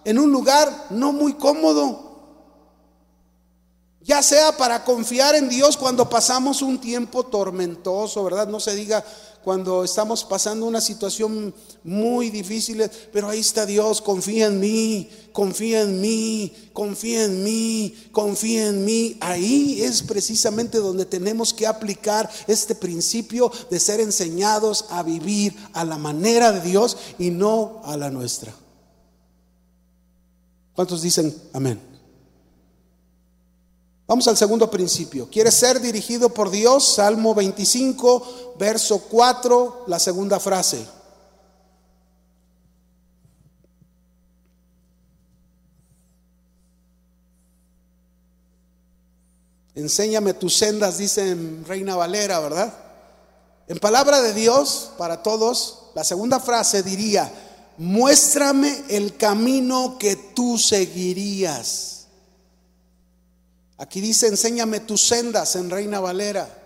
[0.03, 2.04] en un lugar no muy cómodo
[4.05, 8.47] ya sea para confiar en Dios cuando pasamos un tiempo tormentoso, ¿verdad?
[8.47, 9.03] No se diga
[9.43, 15.81] cuando estamos pasando una situación muy difícil, pero ahí está Dios, confía en mí, confía
[15.81, 19.17] en mí, confía en mí, confía en mí.
[19.21, 25.83] Ahí es precisamente donde tenemos que aplicar este principio de ser enseñados a vivir a
[25.83, 28.53] la manera de Dios y no a la nuestra.
[30.75, 31.94] ¿Cuántos dicen amén?
[34.07, 35.27] Vamos al segundo principio.
[35.31, 36.93] ¿Quieres ser dirigido por Dios?
[36.93, 40.85] Salmo 25, verso 4, la segunda frase.
[49.73, 51.35] Enséñame tus sendas, dice
[51.67, 52.73] Reina Valera, ¿verdad?
[53.67, 57.31] En palabra de Dios, para todos, la segunda frase diría,
[57.77, 61.94] muéstrame el camino que tú seguirías.
[63.77, 66.63] Aquí dice, enséñame tus sendas en Reina Valera.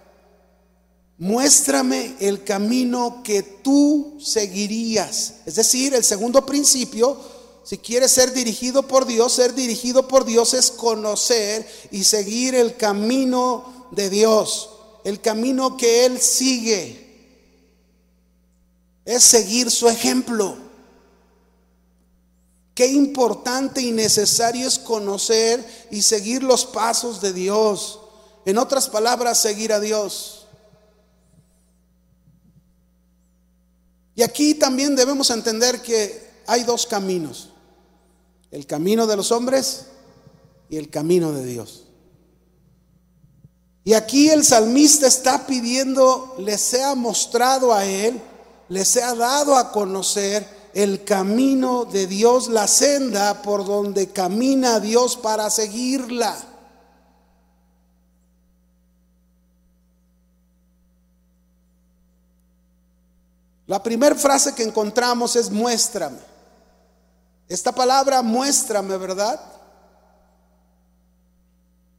[1.17, 5.35] Muéstrame el camino que tú seguirías.
[5.45, 7.17] Es decir, el segundo principio,
[7.63, 12.77] si quieres ser dirigido por Dios, ser dirigido por Dios es conocer y seguir el
[12.77, 14.69] camino de Dios,
[15.03, 17.09] el camino que Él sigue.
[19.03, 20.68] Es seguir su ejemplo.
[22.79, 27.99] Qué importante y necesario es conocer y seguir los pasos de Dios.
[28.45, 30.47] En otras palabras, seguir a Dios.
[34.15, 37.49] Y aquí también debemos entender que hay dos caminos.
[38.49, 39.87] El camino de los hombres
[40.69, 41.83] y el camino de Dios.
[43.83, 48.21] Y aquí el salmista está pidiendo, le sea mostrado a él,
[48.69, 55.17] le sea dado a conocer el camino de Dios, la senda por donde camina Dios
[55.17, 56.37] para seguirla.
[63.69, 66.17] La primera frase que encontramos es muéstrame.
[67.47, 69.39] Esta palabra muéstrame, ¿verdad?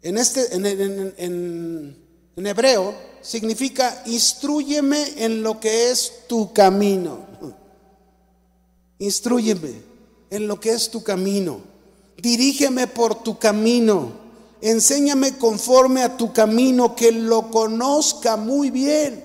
[0.03, 1.97] En, este, en,
[2.37, 7.30] hebreo significa instruyeme en lo que es tu camino.
[9.01, 9.83] Instruyeme
[10.31, 11.61] en lo que es tu camino.
[12.19, 14.13] Dirígeme por tu camino.
[14.61, 19.25] Enséñame conforme a tu camino, que lo conozca muy bien.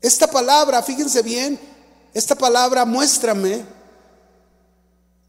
[0.00, 1.60] Esta palabra, fíjense bien,
[2.14, 3.64] esta palabra muéstrame,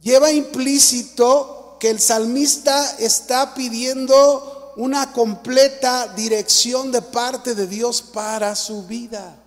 [0.01, 8.55] lleva implícito que el salmista está pidiendo una completa dirección de parte de Dios para
[8.55, 9.42] su vida.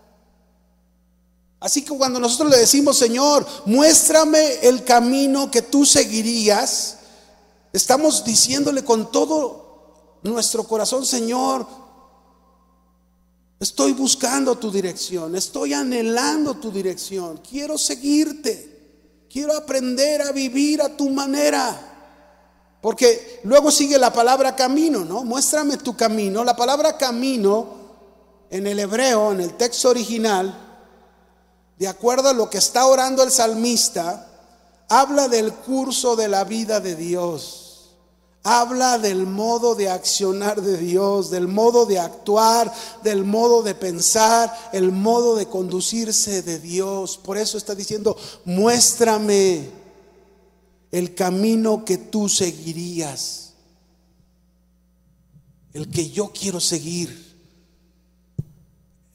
[1.59, 6.99] Así que cuando nosotros le decimos, Señor, muéstrame el camino que tú seguirías,
[7.73, 11.67] estamos diciéndole con todo nuestro corazón, Señor,
[13.59, 20.95] estoy buscando tu dirección, estoy anhelando tu dirección, quiero seguirte, quiero aprender a vivir a
[20.95, 21.95] tu manera.
[22.83, 25.25] Porque luego sigue la palabra camino, ¿no?
[25.25, 26.45] Muéstrame tu camino.
[26.45, 27.67] La palabra camino
[28.49, 30.66] en el hebreo, en el texto original,
[31.79, 34.27] de acuerdo a lo que está orando el salmista,
[34.89, 37.63] habla del curso de la vida de Dios.
[38.43, 44.71] Habla del modo de accionar de Dios, del modo de actuar, del modo de pensar,
[44.73, 47.19] el modo de conducirse de Dios.
[47.19, 49.69] Por eso está diciendo, muéstrame
[50.93, 53.55] el camino que tú seguirías,
[55.73, 57.27] el que yo quiero seguir.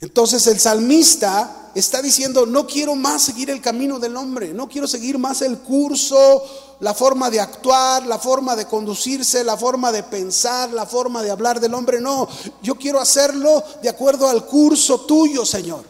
[0.01, 4.87] Entonces el salmista está diciendo, no quiero más seguir el camino del hombre, no quiero
[4.87, 6.43] seguir más el curso,
[6.79, 11.31] la forma de actuar, la forma de conducirse, la forma de pensar, la forma de
[11.31, 12.27] hablar del hombre, no,
[12.61, 15.85] yo quiero hacerlo de acuerdo al curso tuyo, Señor.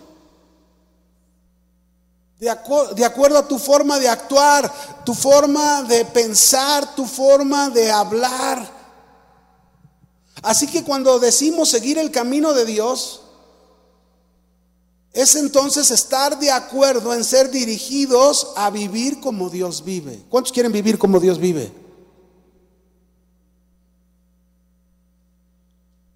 [2.39, 2.53] De,
[2.95, 4.71] de acuerdo a tu forma de actuar,
[5.05, 8.81] tu forma de pensar, tu forma de hablar.
[10.41, 13.21] Así que cuando decimos seguir el camino de Dios,
[15.13, 20.23] es entonces estar de acuerdo en ser dirigidos a vivir como Dios vive.
[20.29, 21.71] ¿Cuántos quieren vivir como Dios vive?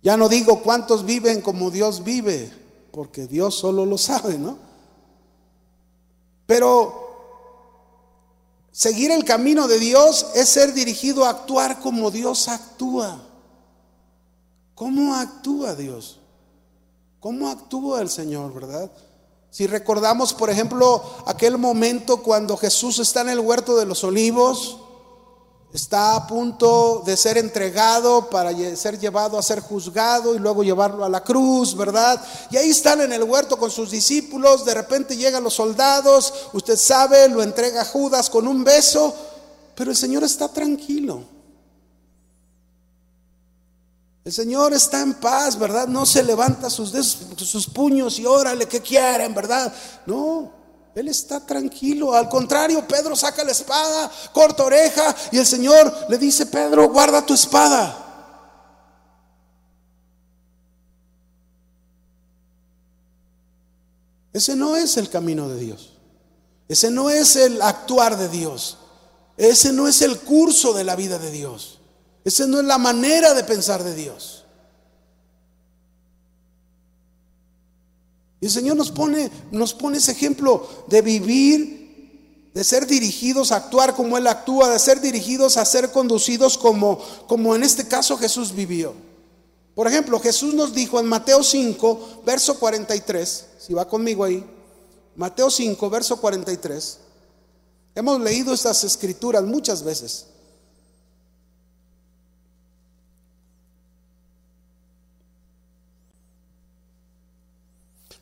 [0.02, 2.54] Ya no digo cuántos viven como Dios vive,
[2.92, 4.60] porque Dios solo lo sabe, ¿no?
[6.46, 7.04] Pero
[8.72, 13.20] seguir el camino de Dios es ser dirigido a actuar como Dios actúa.
[14.76, 16.20] ¿Cómo actúa Dios?
[17.26, 18.92] ¿Cómo actúa el Señor, verdad?
[19.50, 24.78] Si recordamos, por ejemplo, aquel momento cuando Jesús está en el huerto de los olivos,
[25.74, 31.04] está a punto de ser entregado para ser llevado a ser juzgado y luego llevarlo
[31.04, 32.24] a la cruz, ¿verdad?
[32.52, 36.78] Y ahí están en el huerto con sus discípulos, de repente llegan los soldados, usted
[36.78, 39.16] sabe, lo entrega Judas con un beso,
[39.74, 41.35] pero el Señor está tranquilo.
[44.26, 45.88] El Señor está en paz, ¿verdad?
[45.88, 49.72] No se levanta sus, puños y órale, ¿qué quieren, verdad?
[50.08, 50.52] No,
[50.96, 52.12] Él está tranquilo.
[52.12, 57.24] Al contrario, Pedro saca la espada, corta oreja y el Señor le dice, Pedro, guarda
[57.24, 58.02] tu espada.
[64.34, 65.94] Ese no es el camino de Dios.
[66.68, 68.80] Ese no es el actuar de Dios.
[69.38, 71.75] Ese no es el curso de la vida de Dios.
[72.26, 74.44] Esa no es la manera de pensar de Dios.
[78.42, 83.58] Y el Señor nos pone, nos pone ese ejemplo de vivir, de ser dirigidos a
[83.58, 88.18] actuar como Él actúa, de ser dirigidos a ser conducidos como, como en este caso
[88.18, 88.94] Jesús vivió.
[89.76, 94.44] Por ejemplo, Jesús nos dijo en Mateo 5, verso 43, si va conmigo ahí,
[95.16, 97.00] Mateo 5, verso 43.
[97.94, 100.28] Hemos leído estas escrituras muchas veces.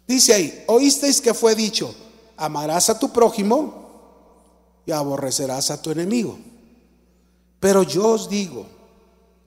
[0.07, 1.93] Dice ahí, oísteis que fue dicho,
[2.35, 3.83] amarás a tu prójimo
[4.85, 6.37] y aborrecerás a tu enemigo.
[7.59, 8.65] Pero yo os digo,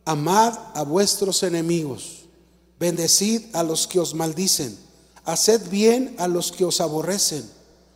[0.04, 2.24] amad a vuestros enemigos,
[2.80, 4.78] bendecid a los que os maldicen,
[5.24, 7.48] haced bien a los que os aborrecen,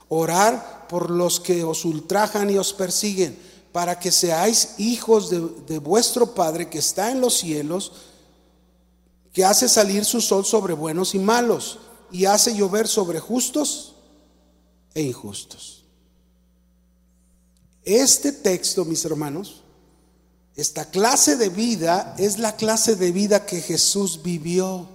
[0.08, 3.38] orar por los que os ultrajan y os persiguen,
[3.72, 7.92] para que seáis hijos de, de vuestro Padre que está en los cielos,
[9.32, 11.78] que hace salir su sol sobre buenos y malos
[12.12, 13.94] y hace llover sobre justos
[14.94, 15.84] e injustos.
[17.84, 19.62] Este texto, mis hermanos,
[20.56, 24.88] esta clase de vida es la clase de vida que Jesús vivió.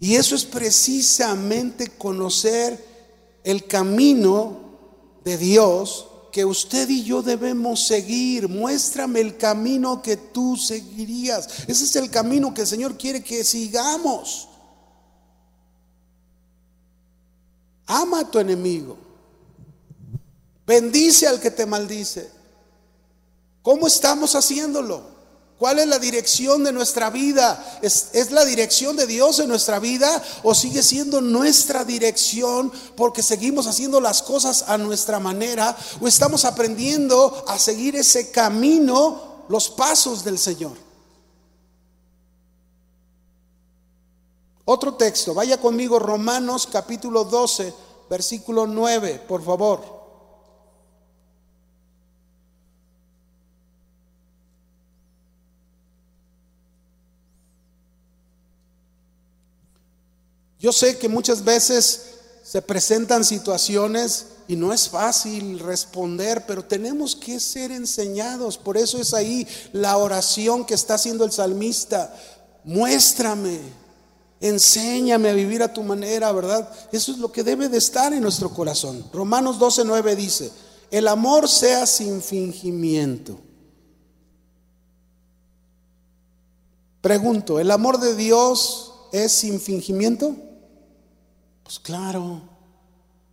[0.00, 2.84] Y eso es precisamente conocer
[3.44, 4.58] el camino
[5.24, 8.48] de Dios que usted y yo debemos seguir.
[8.48, 11.48] Muéstrame el camino que tú seguirías.
[11.66, 14.47] Ese es el camino que el Señor quiere que sigamos.
[17.88, 18.96] Ama a tu enemigo.
[20.66, 22.30] Bendice al que te maldice.
[23.62, 25.02] ¿Cómo estamos haciéndolo?
[25.58, 27.80] ¿Cuál es la dirección de nuestra vida?
[27.82, 33.22] ¿Es, ¿Es, la dirección de Dios en nuestra vida o sigue siendo nuestra dirección porque
[33.22, 39.70] seguimos haciendo las cosas a nuestra manera o estamos aprendiendo a seguir ese camino, los
[39.70, 40.87] pasos del Señor?
[44.70, 47.72] Otro texto, vaya conmigo Romanos capítulo 12,
[48.10, 49.80] versículo 9, por favor.
[60.58, 67.16] Yo sé que muchas veces se presentan situaciones y no es fácil responder, pero tenemos
[67.16, 68.58] que ser enseñados.
[68.58, 72.14] Por eso es ahí la oración que está haciendo el salmista.
[72.64, 73.87] Muéstrame
[74.40, 76.70] Enséñame a vivir a tu manera, ¿verdad?
[76.92, 79.04] Eso es lo que debe de estar en nuestro corazón.
[79.12, 80.52] Romanos 12:9 dice,
[80.90, 83.38] el amor sea sin fingimiento.
[87.00, 90.34] Pregunto, ¿el amor de Dios es sin fingimiento?
[91.62, 92.42] Pues claro,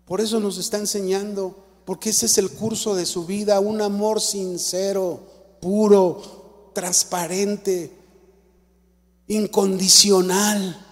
[0.05, 4.21] por eso nos está enseñando, porque ese es el curso de su vida, un amor
[4.21, 5.21] sincero,
[5.61, 7.91] puro, transparente,
[9.27, 10.84] incondicional.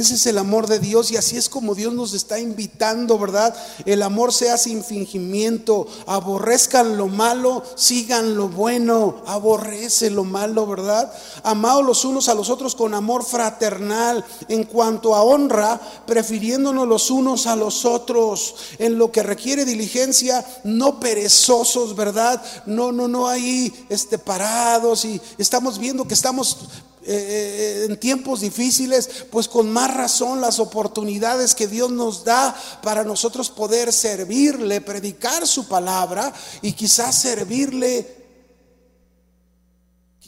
[0.00, 3.54] Ese es el amor de Dios y así es como Dios nos está invitando, ¿verdad?
[3.84, 11.12] El amor sea sin fingimiento, aborrezcan lo malo, sigan lo bueno, aborrece lo malo, ¿verdad?
[11.42, 17.10] Amados los unos a los otros con amor fraternal, en cuanto a honra, prefiriéndonos los
[17.10, 22.42] unos a los otros, en lo que requiere diligencia, no perezosos, ¿verdad?
[22.64, 26.56] No, no, no ahí este, parados y estamos viendo que estamos
[27.02, 33.04] eh, en tiempos difíciles, pues con más razón las oportunidades que Dios nos da para
[33.04, 38.20] nosotros poder servirle, predicar su palabra y quizás servirle.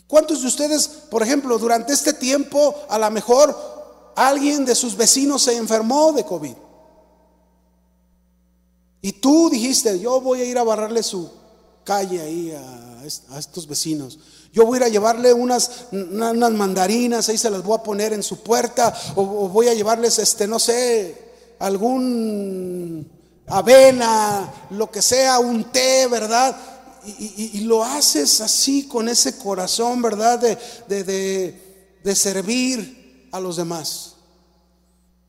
[0.07, 5.43] ¿Cuántos de ustedes, por ejemplo, durante este tiempo, a lo mejor alguien de sus vecinos
[5.43, 6.55] se enfermó de COVID?
[9.03, 11.42] Y tú dijiste, yo voy a ir a barrarle su
[11.85, 14.19] calle ahí a, estos vecinos.
[14.53, 18.13] Yo voy a ir a llevarle unas, unas mandarinas, ahí se las voy a poner
[18.13, 23.11] en su puerta, o, voy a llevarles, este, no sé, algún
[23.47, 26.57] avena, lo que sea, un té, ¿verdad?
[27.19, 30.39] Y, lo haces así, con ese corazón, ¿verdad?
[30.39, 31.59] De,
[32.05, 34.15] de servir a los demás.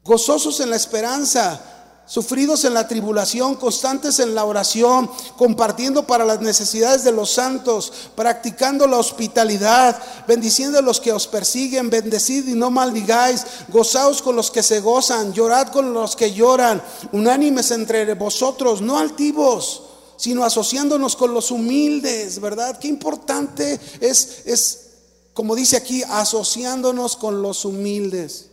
[0.03, 1.72] Gozosos en la esperanza,
[2.05, 7.91] sufridos en la tribulación, constantes en la oración, compartiendo para las necesidades de los santos,
[8.15, 14.35] practicando la hospitalidad, bendiciendo a los que os persiguen, bendecid y no maldigáis, gozaos con
[14.35, 16.81] los que se gozan, llorad con los que lloran,
[17.13, 19.83] unánimes entre vosotros, no altivos,
[20.17, 22.77] sino asociándonos con los humildes, ¿verdad?
[22.79, 24.79] Qué importante es, es
[25.33, 28.49] como dice aquí, asociándonos con los humildes.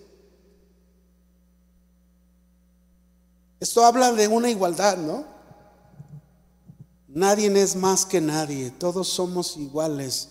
[3.60, 5.24] Esto habla de una igualdad, ¿no?
[7.08, 10.28] Nadie es más que nadie, todos somos iguales,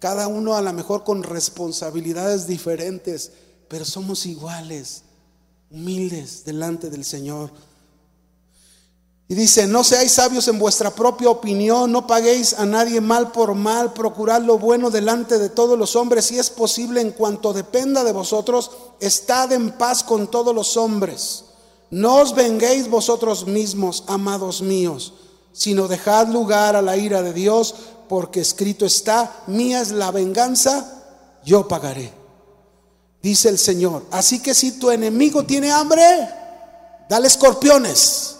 [0.00, 3.30] cada uno a lo mejor con responsabilidades diferentes,
[3.68, 5.02] pero somos iguales,
[5.70, 7.52] humildes delante del Señor.
[9.28, 13.54] Y dice, no seáis sabios en vuestra propia opinión, no paguéis a nadie mal por
[13.54, 18.04] mal, procurad lo bueno delante de todos los hombres, si es posible en cuanto dependa
[18.04, 18.70] de vosotros,
[19.00, 21.44] estad en paz con todos los hombres.
[21.92, 25.12] No os venguéis vosotros mismos, amados míos,
[25.52, 27.74] sino dejad lugar a la ira de Dios,
[28.08, 31.04] porque escrito está, mía es la venganza,
[31.44, 32.10] yo pagaré.
[33.20, 34.06] Dice el Señor.
[34.10, 36.02] Así que si tu enemigo tiene hambre,
[37.10, 38.36] dale escorpiones.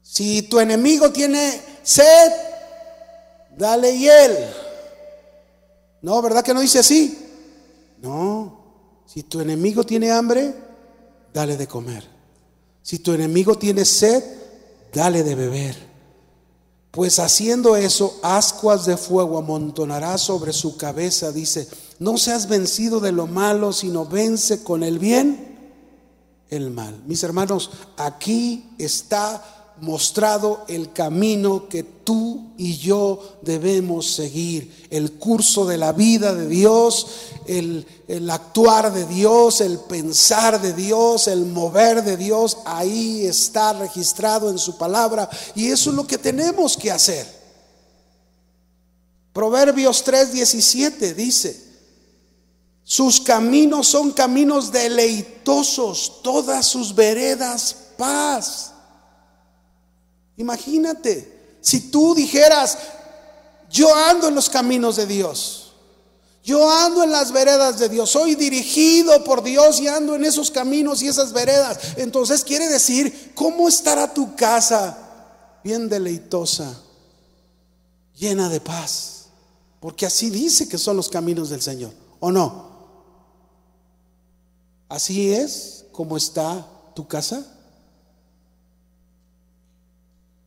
[0.00, 2.32] Si tu enemigo tiene sed,
[3.54, 4.34] dale hiel.
[6.00, 7.18] No, ¿verdad que no dice así?
[7.98, 9.04] No.
[9.04, 10.69] Si tu enemigo tiene hambre,
[11.32, 12.08] dale de comer.
[12.82, 14.22] Si tu enemigo tiene sed,
[14.92, 15.90] dale de beber.
[16.90, 21.30] Pues haciendo eso, ascuas de fuego amontonará sobre su cabeza.
[21.30, 21.68] Dice,
[22.00, 25.50] no seas vencido de lo malo, sino vence con el bien
[26.50, 27.00] el mal.
[27.06, 35.66] Mis hermanos, aquí está mostrado el camino que tú y yo debemos seguir, el curso
[35.66, 37.06] de la vida de Dios,
[37.46, 37.86] el,
[38.30, 44.58] actuar de Dios, el pensar de Dios, el mover de Dios, ahí está registrado en
[44.58, 47.26] su palabra y eso es lo que tenemos que hacer.
[49.32, 51.70] Proverbios 3:17 dice,
[52.82, 58.69] sus caminos son caminos deleitosos, todas sus veredas paz.
[60.40, 62.78] Imagínate, si tú dijeras,
[63.70, 65.74] yo ando en los caminos de Dios,
[66.42, 70.50] yo ando en las veredas de Dios, soy dirigido por Dios y ando en esos
[70.50, 74.96] caminos y esas veredas, entonces quiere decir, ¿cómo estará tu casa?
[75.62, 76.80] Bien deleitosa,
[78.16, 79.26] llena de paz,
[79.78, 82.70] porque así dice que son los caminos del Señor, ¿o no?
[84.88, 87.44] Así es como está tu casa.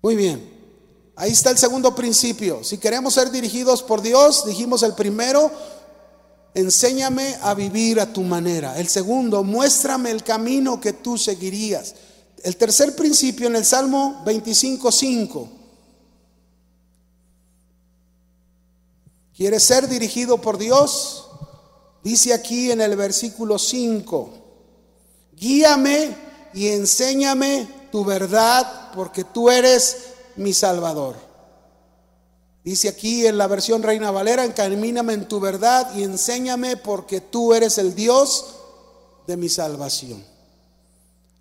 [0.04, 0.52] Muy bien.
[1.16, 2.62] Ahí está el segundo principio.
[2.62, 5.50] Si queremos ser dirigidos por Dios, dijimos el primero,
[6.54, 8.78] enséñame a vivir a tu manera.
[8.78, 11.96] El segundo, muéstrame el camino que tú seguirías.
[12.44, 15.50] El tercer principio en el Salmo 25.5.
[19.38, 21.30] ¿Quieres ser dirigido por Dios?
[22.04, 24.34] Dice aquí en el versículo 5,
[25.32, 26.14] guíame
[26.54, 29.98] y enséñame tu verdad, porque tú eres
[30.36, 31.16] mi Salvador.
[32.64, 37.54] Dice aquí en la versión Reina Valera, encamíname en tu verdad y enséñame porque tú
[37.54, 38.56] eres el Dios
[39.28, 40.26] de mi salvación.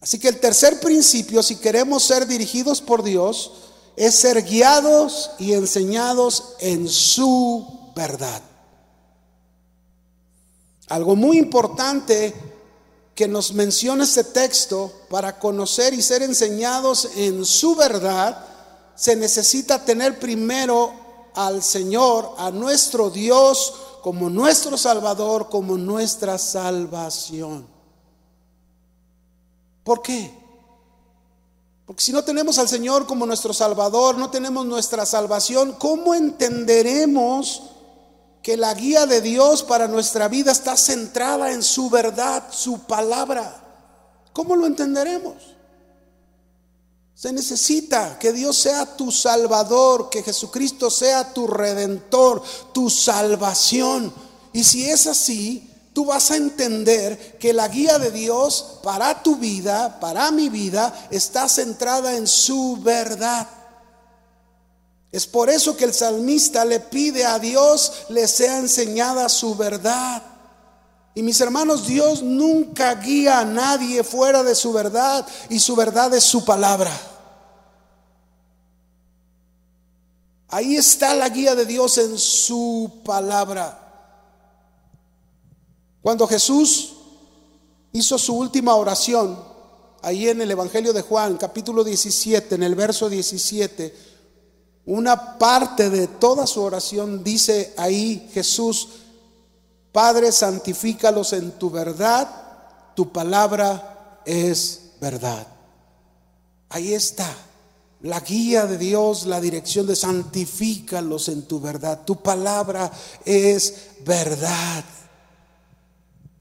[0.02, 3.52] Así que el tercer principio, si queremos ser dirigidos por Dios,
[3.96, 8.42] es ser guiados y enseñados en su verdad.
[10.88, 12.34] Algo muy importante
[13.22, 18.44] que nos menciona este texto, para conocer y ser enseñados en su verdad,
[18.96, 20.92] se necesita tener primero
[21.32, 27.64] al Señor, a nuestro Dios, como nuestro Salvador, como nuestra salvación.
[29.84, 30.36] ¿Por qué?
[31.86, 37.62] Porque si no tenemos al Señor como nuestro Salvador, no tenemos nuestra salvación, ¿cómo entenderemos
[38.42, 43.62] que la guía de Dios para nuestra vida está centrada en su verdad, su palabra.
[44.32, 45.34] ¿Cómo lo entenderemos?
[47.14, 54.12] Se necesita que Dios sea tu salvador, que Jesucristo sea tu redentor, tu salvación.
[54.52, 59.36] Y si es así, tú vas a entender que la guía de Dios para tu
[59.36, 63.46] vida, para mi vida, está centrada en su verdad.
[65.12, 70.22] Es por eso que el salmista le pide a Dios le sea enseñada su verdad.
[71.14, 76.14] Y mis hermanos, Dios nunca guía a nadie fuera de su verdad y su verdad
[76.14, 76.90] es su palabra.
[80.48, 83.78] Ahí está la guía de Dios en su palabra.
[86.00, 86.94] Cuando Jesús
[87.92, 89.38] hizo su última oración,
[90.00, 94.11] ahí en el Evangelio de Juan, capítulo 17, en el verso 17,
[94.86, 98.88] una parte de toda su oración dice ahí Jesús,
[99.92, 102.28] Padre, santifícalos en tu verdad,
[102.94, 105.46] tu palabra es verdad.
[106.70, 107.28] Ahí está
[108.02, 112.90] la guía de Dios, la dirección de santifícalos en tu verdad, tu palabra
[113.24, 113.74] es
[114.04, 114.84] verdad.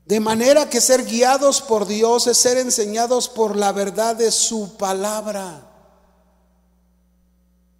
[0.06, 4.76] De manera que ser guiados por Dios es ser enseñados por la verdad de su
[4.76, 5.71] palabra.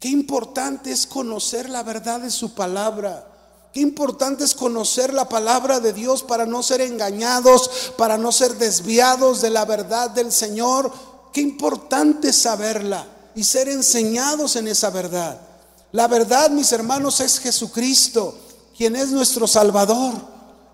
[0.02, 3.24] Qué importante es conocer la verdad de su palabra.
[3.72, 8.56] Qué importante es conocer la palabra de Dios para no ser engañados, para no ser
[8.56, 10.92] desviados de la verdad del Señor.
[11.32, 15.40] Qué importante es saberla y ser enseñados en esa verdad.
[15.92, 18.36] La verdad, mis hermanos, es Jesucristo,
[18.76, 20.16] quien es nuestro Salvador.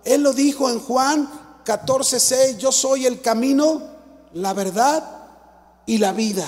[0.06, 1.30] Él lo dijo en Juan
[1.66, 3.82] 14:6, yo soy el camino,
[4.36, 5.04] la verdad
[5.86, 6.48] y la vida.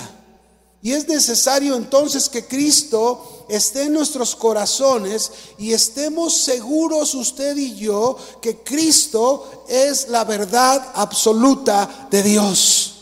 [0.82, 7.74] Y es necesario entonces que Cristo esté en nuestros corazones y estemos seguros usted y
[7.74, 12.94] yo que Cristo es la verdad absoluta de Dios.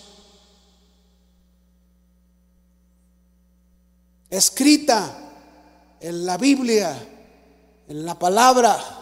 [4.28, 5.16] Escrita
[6.00, 7.08] en la Biblia,
[7.88, 8.98] en la palabra,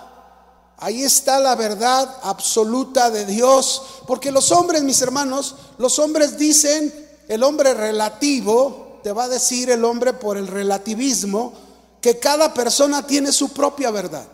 [0.79, 3.83] Ahí está la verdad absoluta de Dios.
[4.07, 9.70] Porque los hombres, mis hermanos, los hombres dicen el hombre relativo, te va a decir
[9.70, 11.53] el hombre por el relativismo,
[12.01, 14.27] que cada persona tiene su propia verdad.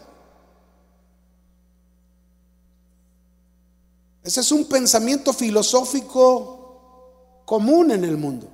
[4.22, 8.48] Ese es un pensamiento filosófico común en el mundo.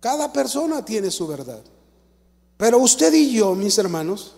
[0.00, 1.62] Cada persona tiene su verdad.
[2.56, 4.34] Pero usted y yo, mis hermanos,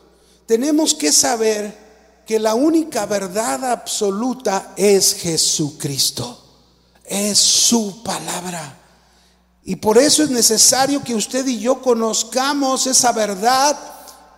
[0.47, 1.87] tenemos que saber
[2.25, 6.46] que la única verdad absoluta es Jesucristo
[7.09, 8.79] es su palabra.
[9.65, 13.77] Y por eso es necesario que usted y yo conozcamos esa verdad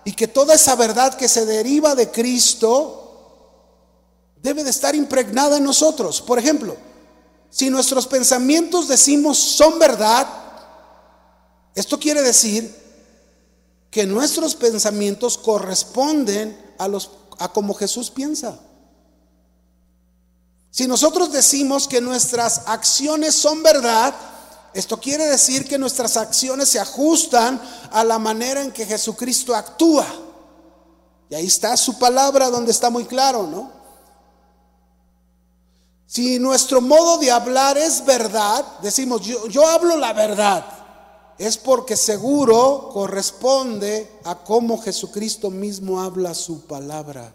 [0.04, 2.98] y que toda esa verdad que se deriva de Cristo
[4.42, 6.22] debe de estar impregnada en nosotros.
[6.22, 6.76] Por ejemplo,
[7.50, 10.26] si nuestros pensamientos decimos son verdad,
[11.74, 12.74] esto quiere decir
[13.90, 18.58] que nuestros pensamientos corresponden a los a como Jesús piensa.
[20.78, 24.14] Si nosotros decimos que nuestras acciones son verdad,
[24.72, 27.60] esto quiere decir que nuestras acciones se ajustan
[27.90, 30.06] a la manera en que Jesucristo actúa.
[31.30, 33.72] Y ahí está su palabra donde está muy claro, ¿no?
[36.06, 40.64] Si nuestro modo de hablar es verdad, decimos, yo, yo hablo la verdad,
[41.38, 47.34] es porque seguro corresponde a cómo Jesucristo mismo habla su palabra.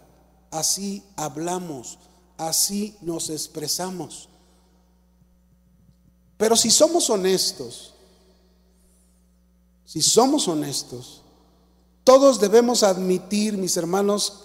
[0.50, 1.98] Así hablamos.
[2.36, 4.28] Así nos expresamos.
[6.36, 7.94] Pero si somos honestos,
[9.84, 11.22] si somos honestos,
[12.02, 14.44] todos debemos admitir, mis hermanos,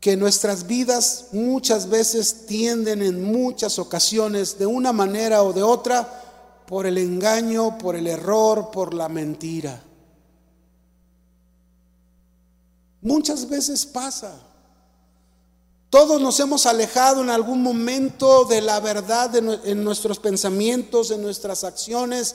[0.00, 6.64] que nuestras vidas muchas veces tienden en muchas ocasiones, de una manera o de otra,
[6.66, 9.82] por el engaño, por el error, por la mentira.
[13.00, 14.40] Muchas veces pasa.
[15.92, 21.64] Todos nos hemos alejado en algún momento de la verdad en nuestros pensamientos, en nuestras
[21.64, 22.34] acciones,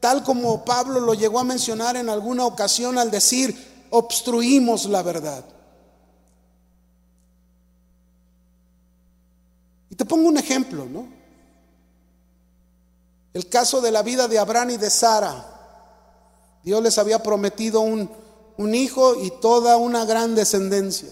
[0.00, 5.44] tal como Pablo lo llegó a mencionar en alguna ocasión al decir, obstruimos la verdad.
[9.90, 11.08] Y te pongo un ejemplo, ¿no?
[13.34, 15.44] El caso de la vida de Abraham y de Sara.
[16.64, 18.10] Dios les había prometido un,
[18.56, 21.10] un hijo y toda una gran descendencia.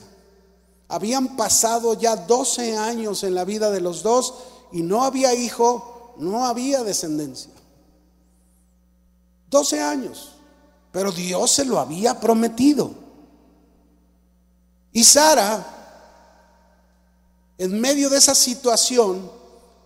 [0.89, 4.35] Habían pasado ya 12 años en la vida de los dos
[4.73, 7.53] y no había hijo, no había descendencia.
[9.51, 10.33] 12 años,
[10.93, 12.91] pero Dios se lo había prometido.
[14.93, 15.65] Y Sara,
[17.59, 19.31] en medio de esa situación,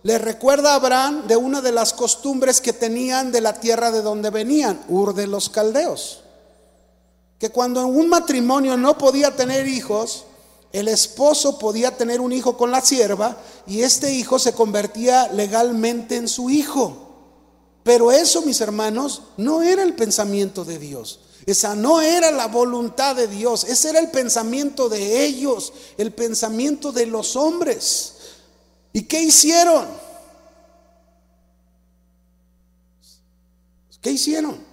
[0.03, 4.01] le recuerda a Abraham de una de las costumbres que tenían de la tierra de
[4.01, 6.23] donde venían, Ur de los Caldeos.
[7.37, 10.25] Que cuando en un matrimonio no podía tener hijos,
[10.73, 16.15] el esposo podía tener un hijo con la sierva y este hijo se convertía legalmente
[16.15, 17.09] en su hijo.
[17.83, 21.19] Pero eso, mis hermanos, no era el pensamiento de Dios.
[21.45, 23.63] Esa no era la voluntad de Dios.
[23.63, 28.13] Ese era el pensamiento de ellos, el pensamiento de los hombres.
[28.93, 29.87] ¿Y qué hicieron?
[34.01, 34.70] ¿Qué hicieron?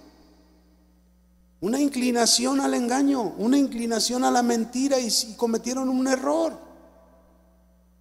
[1.61, 6.57] Una inclinación al engaño, una inclinación a la mentira y, cometieron un error.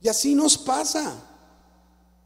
[0.01, 1.13] Y así nos pasa.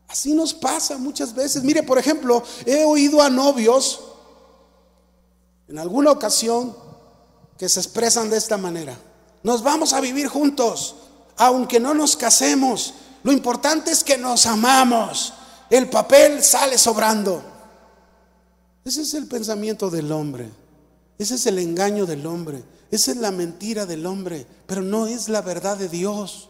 [0.08, 1.62] Así nos pasa muchas veces.
[1.62, 4.00] Mire, por ejemplo, he oído a novios
[5.68, 6.76] en alguna ocasión
[7.56, 8.98] que se expresan de esta manera.
[9.42, 10.96] Nos vamos a vivir juntos,
[11.38, 12.92] aunque no nos casemos.
[13.22, 15.32] Lo importante es que nos amamos.
[15.70, 17.42] El papel sale sobrando.
[18.84, 20.61] Ese es el pensamiento del hombre.
[21.18, 22.64] Ese es el engaño del hombre.
[22.90, 24.46] Esa es la mentira del hombre.
[24.66, 26.48] Pero no es la verdad de Dios.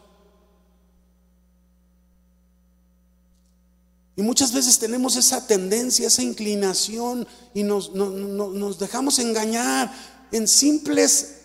[4.16, 7.92] Y muchas veces tenemos esa tendencia, esa inclinación y nos,
[8.78, 9.90] dejamos engañar
[10.30, 11.38] en simples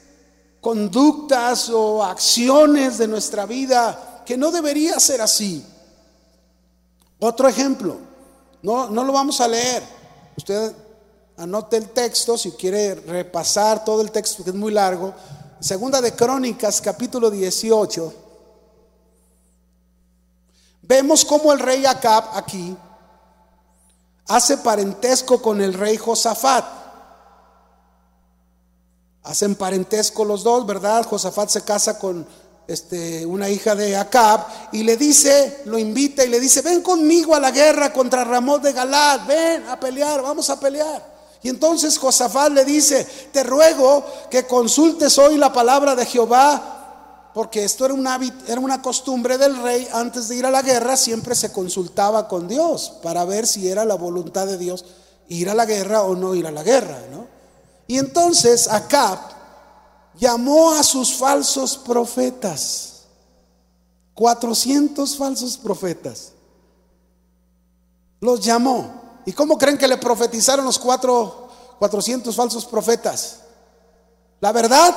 [0.59, 5.65] conductas o acciones de nuestra vida que no debería ser así.
[7.19, 7.97] Otro ejemplo,
[8.61, 9.83] no, no lo vamos a leer.
[10.35, 10.73] Usted
[11.37, 15.13] anote el texto si quiere repasar todo el texto que es muy largo.
[15.59, 18.13] Segunda de Crónicas, capítulo 18.
[20.81, 22.75] Vemos cómo el rey Acab aquí
[24.27, 26.65] hace parentesco con el rey Josafat.
[29.23, 31.05] Hacen parentesco los dos, ¿verdad?
[31.05, 32.25] Josafat se casa con
[32.67, 37.35] este, una hija de Acab y le dice, lo invita y le dice, ven conmigo
[37.35, 41.16] a la guerra contra Ramón de Galad, ven a pelear, vamos a pelear.
[41.47, 47.63] Y entonces Josafat le dice, te ruego que consultes hoy la palabra de Jehová porque
[47.63, 51.35] esto era una, era una costumbre del rey, antes de ir a la guerra siempre
[51.35, 54.83] se consultaba con Dios para ver si era la voluntad de Dios
[55.29, 57.27] ir a la guerra o no ir a la guerra, ¿no?
[57.87, 59.19] Y entonces Acab
[60.19, 63.03] llamó a sus falsos profetas,
[64.15, 66.33] 400 falsos profetas,
[68.19, 69.06] los llamó.
[69.27, 71.49] ¿Y cómo creen que le profetizaron los cuatro,
[71.79, 73.41] 400 falsos profetas?
[74.39, 74.95] La verdad,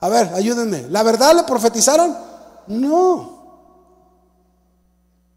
[0.00, 0.88] a ver, ayúdenme.
[0.88, 2.18] ¿La verdad le profetizaron?
[2.66, 3.34] No.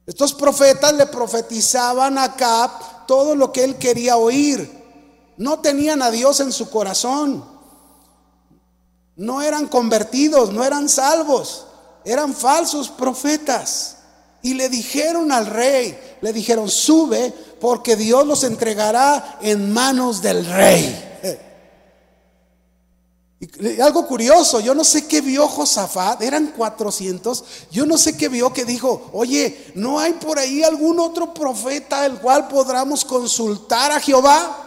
[0.08, 5.36] Estos profetas le profetizaban a Cap todo lo que él quería oír.
[5.38, 7.46] No tenían a Dios en su corazón.
[9.16, 11.68] No eran convertidos, no eran salvos.
[12.04, 13.97] Eran falsos profetas.
[14.42, 20.46] Y le dijeron al rey, le dijeron, sube porque Dios los entregará en manos del
[20.46, 21.04] rey.
[23.40, 28.30] Y algo curioso, yo no sé qué vio Josafat, eran 400, yo no sé qué
[28.30, 33.92] vio que dijo, oye, ¿no hay por ahí algún otro profeta el cual podamos consultar
[33.92, 34.64] a Jehová?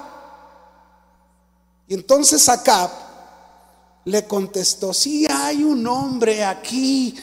[1.88, 2.90] Y entonces Acab
[4.04, 7.16] le contestó, sí hay un hombre aquí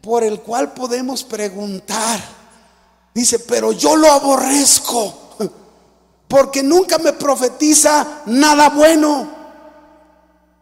[0.00, 2.20] por el cual podemos preguntar.
[3.14, 5.36] Dice, pero yo lo aborrezco
[6.28, 9.38] porque nunca me profetiza nada bueno.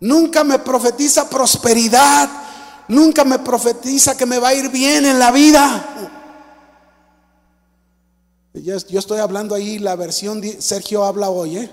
[0.00, 2.28] Nunca me profetiza prosperidad.
[2.88, 6.12] Nunca me profetiza que me va a ir bien en la vida.
[8.54, 11.58] Yo estoy hablando ahí la versión Sergio habla hoy.
[11.58, 11.70] ¿eh?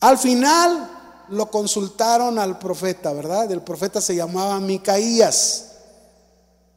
[0.00, 0.90] Al final
[1.28, 3.50] lo consultaron al profeta, ¿verdad?
[3.52, 5.73] El profeta se llamaba Micaías.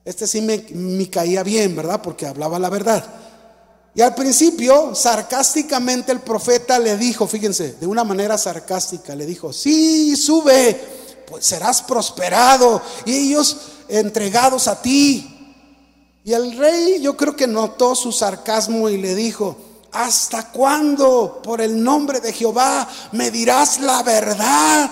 [0.08, 2.02] Este sí me, caía bien, ¿verdad?
[2.02, 3.04] Porque hablaba la verdad.
[3.94, 9.52] Y al principio, sarcásticamente el profeta le dijo, fíjense, de una manera sarcástica, le dijo,
[9.52, 10.80] sí, sube,
[11.28, 13.58] pues serás prosperado y ellos
[13.90, 15.60] entregados a ti.
[16.24, 19.58] Y el rey yo creo que notó su sarcasmo y le dijo,
[19.92, 24.90] ¿hasta cuándo por el nombre de Jehová me dirás la verdad?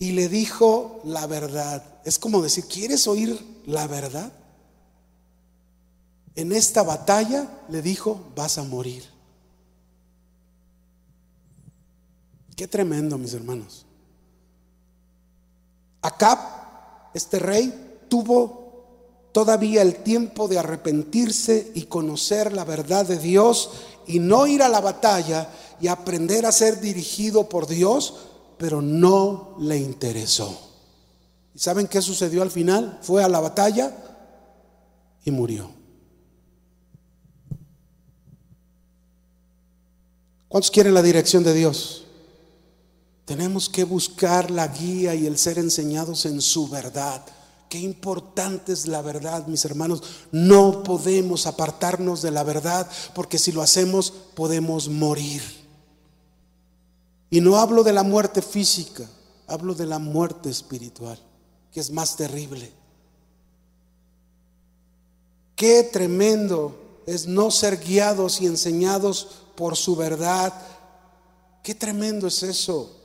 [0.00, 1.84] Y le dijo la verdad.
[2.04, 4.32] Es como decir, ¿quieres oír la verdad?
[6.34, 9.04] en esta batalla le dijo, vas a morir.
[12.56, 13.84] Qué tremendo, mis hermanos.
[16.02, 16.38] Acab,
[17.14, 23.70] este rey, tuvo todavía el tiempo de arrepentirse y conocer la verdad de Dios
[24.06, 28.29] y no ir a la batalla y aprender a ser dirigido por Dios
[28.60, 30.54] pero no le interesó.
[31.54, 32.98] ¿Y saben qué sucedió al final?
[33.00, 33.96] Fue a la batalla
[35.24, 35.70] y murió.
[40.46, 42.04] ¿Cuántos quieren la dirección de Dios?
[43.24, 47.24] Tenemos que buscar la guía y el ser enseñados en su verdad.
[47.70, 50.02] Qué importante es la verdad, mis hermanos.
[50.32, 55.59] No podemos apartarnos de la verdad porque si lo hacemos podemos morir.
[57.30, 59.08] Y no hablo de la muerte física,
[59.46, 61.18] hablo de la muerte espiritual,
[61.72, 62.72] que es más terrible.
[65.54, 70.52] Qué tremendo es no ser guiados y enseñados por su verdad.
[71.62, 72.96] Qué tremendo es eso.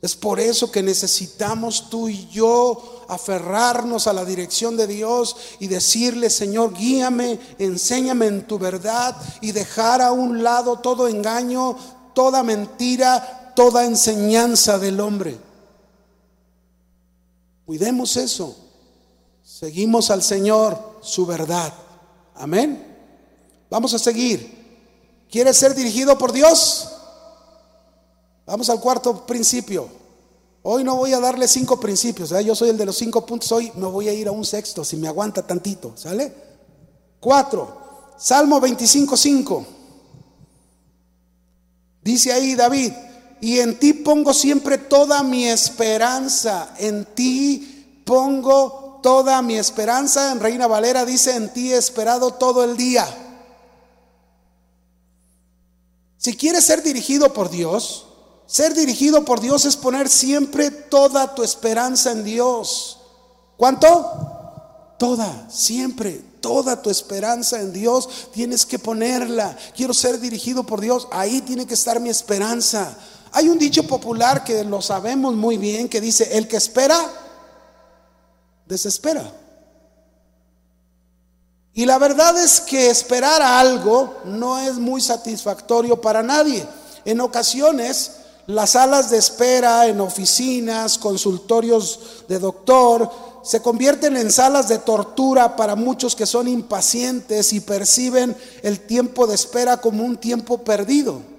[0.00, 5.68] Es por eso que necesitamos tú y yo aferrarnos a la dirección de Dios y
[5.68, 11.76] decirle, Señor, guíame, enséñame en tu verdad y dejar a un lado todo engaño,
[12.14, 15.38] toda mentira, toda enseñanza del hombre.
[17.66, 18.56] Cuidemos eso.
[19.42, 21.72] Seguimos al Señor, su verdad.
[22.34, 22.96] Amén.
[23.70, 24.62] Vamos a seguir.
[25.30, 26.88] ¿Quieres ser dirigido por Dios?
[28.46, 29.88] Vamos al cuarto principio.
[30.64, 32.44] Hoy no voy a darle cinco principios, ¿eh?
[32.44, 34.84] yo soy el de los cinco puntos, hoy me voy a ir a un sexto,
[34.84, 36.32] si me aguanta tantito, ¿sale?
[37.18, 39.66] Cuatro, Salmo 25, 5.
[42.02, 42.92] Dice ahí David,
[43.42, 50.30] y en ti pongo siempre toda mi esperanza, en ti pongo toda mi esperanza.
[50.30, 53.04] En Reina Valera dice, en ti he esperado todo el día.
[56.18, 58.06] Si quieres ser dirigido por Dios,
[58.46, 63.00] ser dirigido por Dios es poner siempre toda tu esperanza en Dios.
[63.56, 64.94] ¿Cuánto?
[65.00, 69.58] Toda, siempre, toda tu esperanza en Dios tienes que ponerla.
[69.74, 72.96] Quiero ser dirigido por Dios, ahí tiene que estar mi esperanza.
[73.32, 76.98] Hay un dicho popular que lo sabemos muy bien que dice, el que espera,
[78.66, 79.32] desespera.
[81.74, 86.66] Y la verdad es que esperar a algo no es muy satisfactorio para nadie.
[87.06, 88.12] En ocasiones
[88.46, 93.10] las salas de espera en oficinas, consultorios de doctor,
[93.44, 99.26] se convierten en salas de tortura para muchos que son impacientes y perciben el tiempo
[99.26, 101.31] de espera como un tiempo perdido.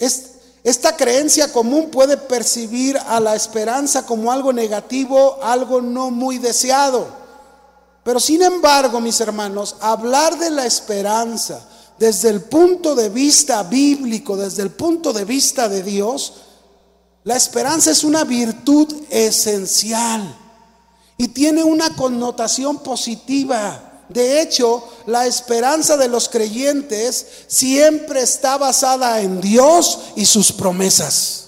[0.00, 7.06] Esta creencia común puede percibir a la esperanza como algo negativo, algo no muy deseado.
[8.02, 11.60] Pero sin embargo, mis hermanos, hablar de la esperanza,
[11.98, 16.32] desde el punto de vista bíblico, desde el punto de vista de Dios,
[17.24, 20.34] la esperanza es una virtud esencial
[21.18, 23.89] y tiene una connotación positiva.
[24.10, 31.46] De hecho, la esperanza de los creyentes siempre está basada en Dios y sus promesas.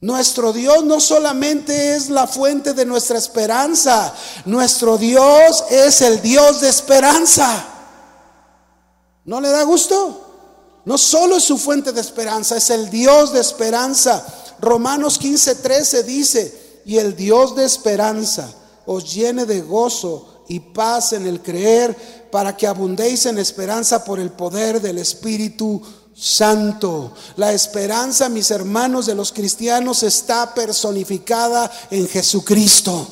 [0.00, 6.60] Nuestro Dios no solamente es la fuente de nuestra esperanza, nuestro Dios es el Dios
[6.60, 7.66] de esperanza.
[9.24, 10.20] ¿No le da gusto?
[10.84, 14.24] No solo es su fuente de esperanza, es el Dios de esperanza.
[14.60, 18.52] Romanos 15:13 dice, y el Dios de esperanza
[18.86, 21.96] os llene de gozo y paz en el creer,
[22.30, 25.80] para que abundéis en esperanza por el poder del Espíritu
[26.14, 27.12] Santo.
[27.36, 33.06] La esperanza, mis hermanos de los cristianos, está personificada en Jesucristo.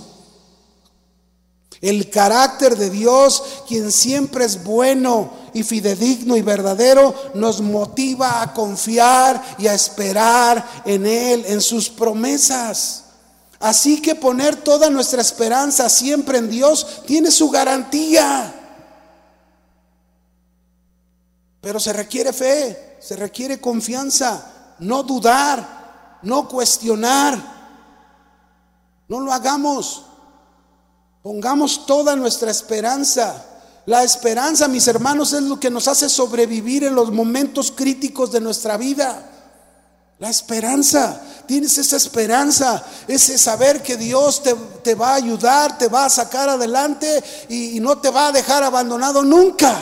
[1.81, 8.53] El carácter de Dios, quien siempre es bueno y fidedigno y verdadero, nos motiva a
[8.53, 13.05] confiar y a esperar en Él, en sus promesas.
[13.61, 18.53] Así que poner toda nuestra esperanza siempre en Dios tiene su garantía.
[21.61, 27.61] Pero se requiere fe se requiere confianza, no dudar, no cuestionar.
[29.09, 30.05] No lo hagamos.
[31.23, 33.47] Pongamos toda nuestra esperanza.
[33.87, 38.41] La esperanza, mis hermanos, es lo que nos hace sobrevivir en los momentos críticos de
[38.41, 39.27] nuestra vida.
[40.21, 44.43] La esperanza, tienes esa esperanza, ese saber que Dios
[44.83, 48.33] te, va a ayudar, te va a sacar adelante y, y no te va a
[48.33, 49.79] dejar abandonado nunca.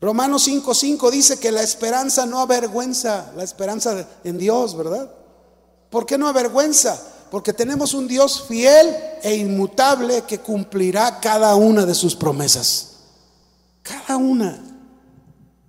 [0.00, 5.08] Romanos 5:5 dice que la esperanza no avergüenza, la esperanza en Dios, ¿verdad?
[5.90, 7.00] ¿Por qué no avergüenza?
[7.30, 12.95] Porque tenemos un Dios fiel e inmutable que cumplirá cada una de sus promesas.
[13.86, 14.62] Cada una.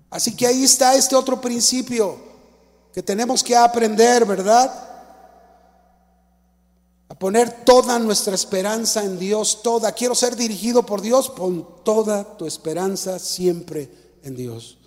[0.10, 2.18] Así que ahí está este otro principio
[2.94, 4.88] que tenemos que aprender, ¿verdad?
[7.10, 9.92] a poner toda nuestra esperanza en Dios, toda.
[9.94, 13.90] Quiero ser dirigido por Dios, pon toda tu esperanza siempre
[14.24, 14.78] en Dios.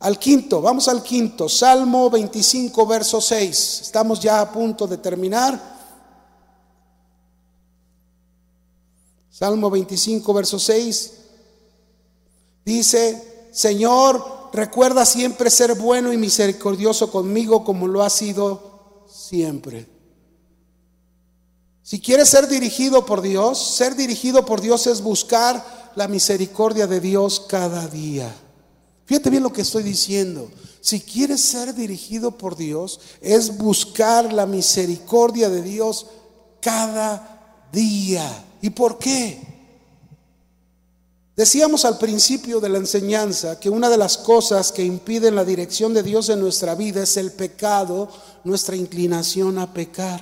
[0.00, 3.80] Al quinto, vamos al quinto, Salmo 25, verso 6.
[3.82, 5.74] Estamos ya a punto de terminar.
[9.30, 11.12] Salmo 25, verso 6.
[12.64, 19.86] Dice, Señor, recuerda siempre ser bueno y misericordioso conmigo como lo ha sido siempre.
[21.82, 27.00] Si quieres ser dirigido por Dios, ser dirigido por Dios es buscar la misericordia de
[27.00, 28.34] Dios cada día.
[29.04, 30.50] Fíjate bien lo que estoy diciendo.
[30.80, 36.06] Si quieres ser dirigido por Dios, es buscar la misericordia de Dios
[36.60, 38.46] cada día.
[38.62, 39.53] ¿Y por qué?
[41.36, 45.92] Decíamos al principio de la enseñanza que una de las cosas que impiden la dirección
[45.92, 48.08] de Dios en nuestra vida es el pecado,
[48.44, 50.20] nuestra inclinación a pecar.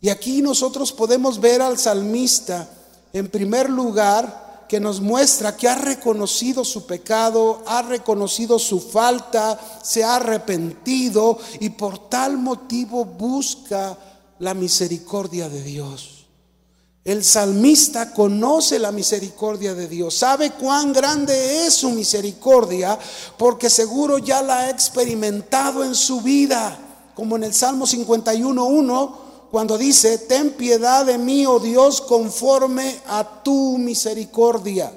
[0.00, 2.68] Y aquí nosotros podemos ver al salmista,
[3.12, 9.60] en primer lugar, que nos muestra que ha reconocido su pecado, ha reconocido su falta,
[9.82, 13.98] se ha arrepentido y por tal motivo busca
[14.38, 16.11] la misericordia de Dios.
[17.04, 22.96] El salmista conoce la misericordia de Dios, sabe cuán grande es su misericordia,
[23.36, 26.78] porque seguro ya la ha experimentado en su vida,
[27.14, 29.22] como en el Salmo 51.1
[29.52, 34.90] cuando dice, ten piedad de mí, oh Dios, conforme a tu misericordia,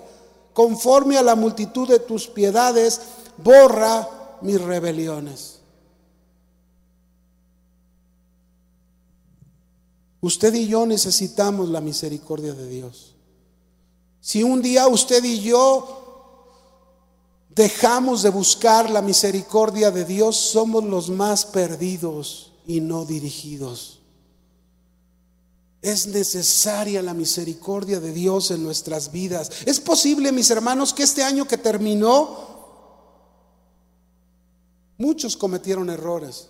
[0.53, 3.01] conforme a la multitud de tus piedades,
[3.35, 4.07] borra
[4.39, 5.54] mis rebeliones.
[10.25, 13.13] Usted y yo necesitamos la misericordia de Dios.
[14.19, 16.41] Si un día usted y yo
[17.49, 23.99] dejamos de buscar la misericordia de Dios, somos los más perdidos y no dirigidos.
[25.83, 29.51] Es necesaria la misericordia de Dios en nuestras vidas.
[29.67, 32.35] Es posible, mis hermanos, que este año que terminó,
[34.97, 36.49] muchos cometieron errores.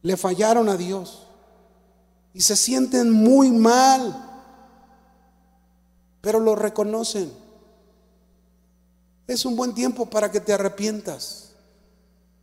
[0.00, 1.21] Le fallaron a Dios
[2.34, 4.30] y se sienten muy mal,
[6.20, 7.30] pero lo reconocen.
[9.26, 11.50] Es un buen tiempo para que te arrepientas.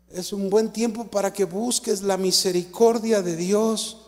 [0.09, 4.07] Es un buen tiempo para que busques la misericordia de Dios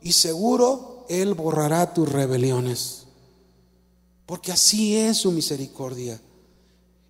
[0.00, 3.06] y seguro Él borrará tus rebeliones.
[4.26, 6.20] Porque así es su misericordia.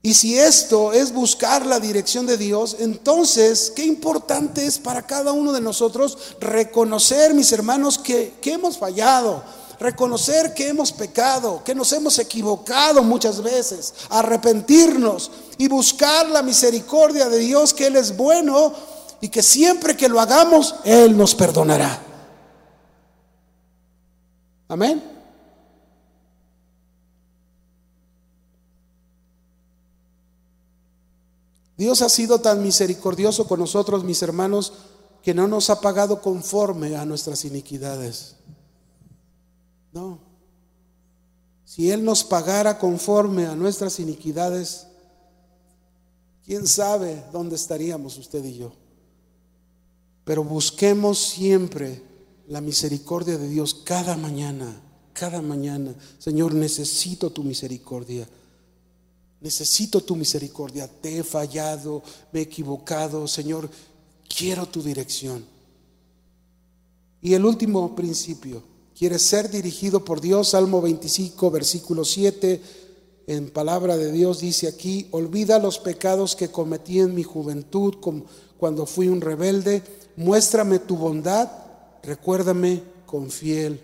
[0.02, 5.32] Y si esto es buscar la dirección de Dios, entonces, qué importante es para cada
[5.32, 9.42] uno de nosotros reconocer, mis hermanos, que, que, hemos fallado,
[9.78, 17.28] reconocer que hemos pecado, que nos hemos equivocado muchas veces, arrepentirnos y buscar la misericordia
[17.28, 18.72] de Dios, que Él es bueno
[19.20, 22.00] y que siempre que lo hagamos, Él nos perdonará.
[24.66, 25.09] Amén.
[31.80, 34.74] Dios ha sido tan misericordioso con nosotros, mis hermanos,
[35.22, 38.36] que no nos ha pagado conforme a nuestras iniquidades.
[39.90, 40.18] No.
[41.64, 44.88] Si Él nos pagara conforme a nuestras iniquidades,
[46.44, 48.72] ¿quién sabe dónde estaríamos usted y yo?
[50.24, 52.02] Pero busquemos siempre
[52.46, 54.82] la misericordia de Dios cada mañana,
[55.14, 55.94] cada mañana.
[56.18, 58.28] Señor, necesito tu misericordia.
[59.40, 60.88] Necesito tu misericordia.
[60.88, 63.26] Te he fallado, me he equivocado.
[63.26, 63.70] Señor,
[64.28, 65.44] quiero tu dirección.
[67.22, 68.62] Y el último principio,
[68.98, 72.62] quieres ser dirigido por Dios, Salmo 25, versículo 7,
[73.26, 77.96] en palabra de Dios dice aquí, olvida los pecados que cometí en mi juventud
[78.58, 79.82] cuando fui un rebelde,
[80.16, 81.48] muéstrame tu bondad
[82.02, 83.80] recuérdame con fiel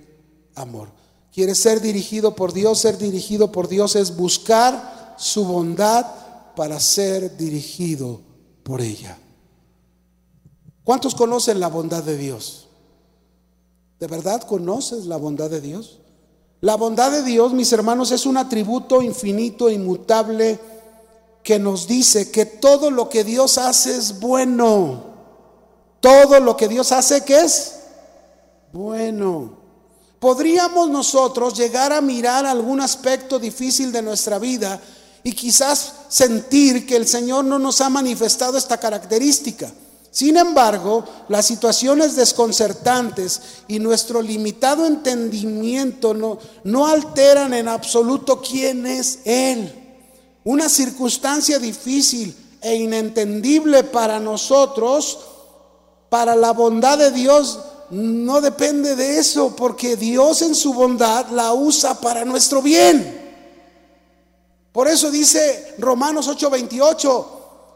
[0.54, 0.88] amor.
[1.32, 2.78] ¿Quieres ser dirigido por Dios?
[2.78, 6.06] Ser dirigido por Dios es buscar su bondad
[6.54, 8.20] para ser dirigido
[8.62, 9.18] por ella.
[10.84, 12.68] ¿Cuántos conocen la bondad de Dios?
[13.98, 15.98] ¿De verdad conoces la bondad de Dios?
[16.60, 20.58] La bondad de Dios, mis hermanos, es un atributo infinito, inmutable,
[21.42, 25.14] que nos dice que todo lo que Dios hace es bueno.
[26.00, 27.76] Todo lo que Dios hace, ¿qué es?
[28.76, 29.56] bueno.
[30.18, 34.80] Podríamos nosotros llegar a mirar algún aspecto difícil de nuestra vida
[35.26, 39.68] y quizás sentir que el Señor no nos ha manifestado esta característica.
[40.12, 49.18] Sin embargo, las situaciones desconcertantes y nuestro limitado entendimiento no, alteran en absoluto quién es
[49.24, 49.98] Él.
[50.44, 55.18] Una circunstancia difícil e inentendible para nosotros,
[56.08, 57.58] para la bondad de Dios,
[57.90, 63.15] no depende de eso, porque Dios en su bondad la usa para nuestro bien.
[64.76, 67.26] Por eso dice Romanos 8:28,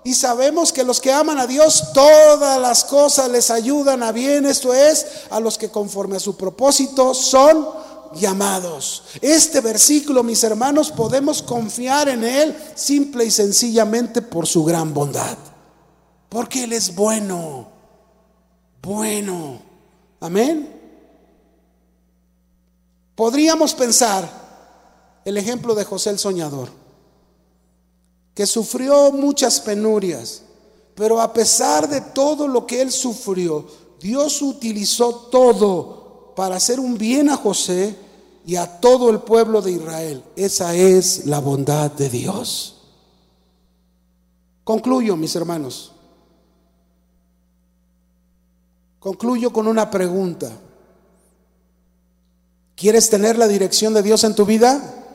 [0.05, 4.45] y sabemos que los que aman a Dios, todas las cosas les ayudan a bien,
[4.45, 7.71] esto es, a los que conforme a su propósito son
[8.13, 9.05] llamados.
[9.23, 15.39] Este versículo, mis hermanos, podemos confiar en Él simple y sencillamente por su gran bondad.
[16.29, 17.67] Porque Él es bueno,
[18.83, 19.59] bueno.
[20.21, 20.79] Amén.
[23.15, 24.29] Podríamos pensar
[25.25, 26.80] el ejemplo de José el Soñador,
[28.35, 30.43] que sufrió muchas penurias,
[30.95, 33.67] pero a pesar de todo lo que él sufrió,
[34.01, 37.97] Dios utilizó todo para hacer un bien a José
[38.47, 40.25] y a todo el pueblo de Israel.
[40.37, 42.81] Esa es la bondad de Dios.
[44.65, 45.93] Concluyo, mis hermanos.
[48.99, 50.51] Concluyo con una pregunta.
[52.77, 55.07] ¿Quieres tener la dirección de Dios en tu vida?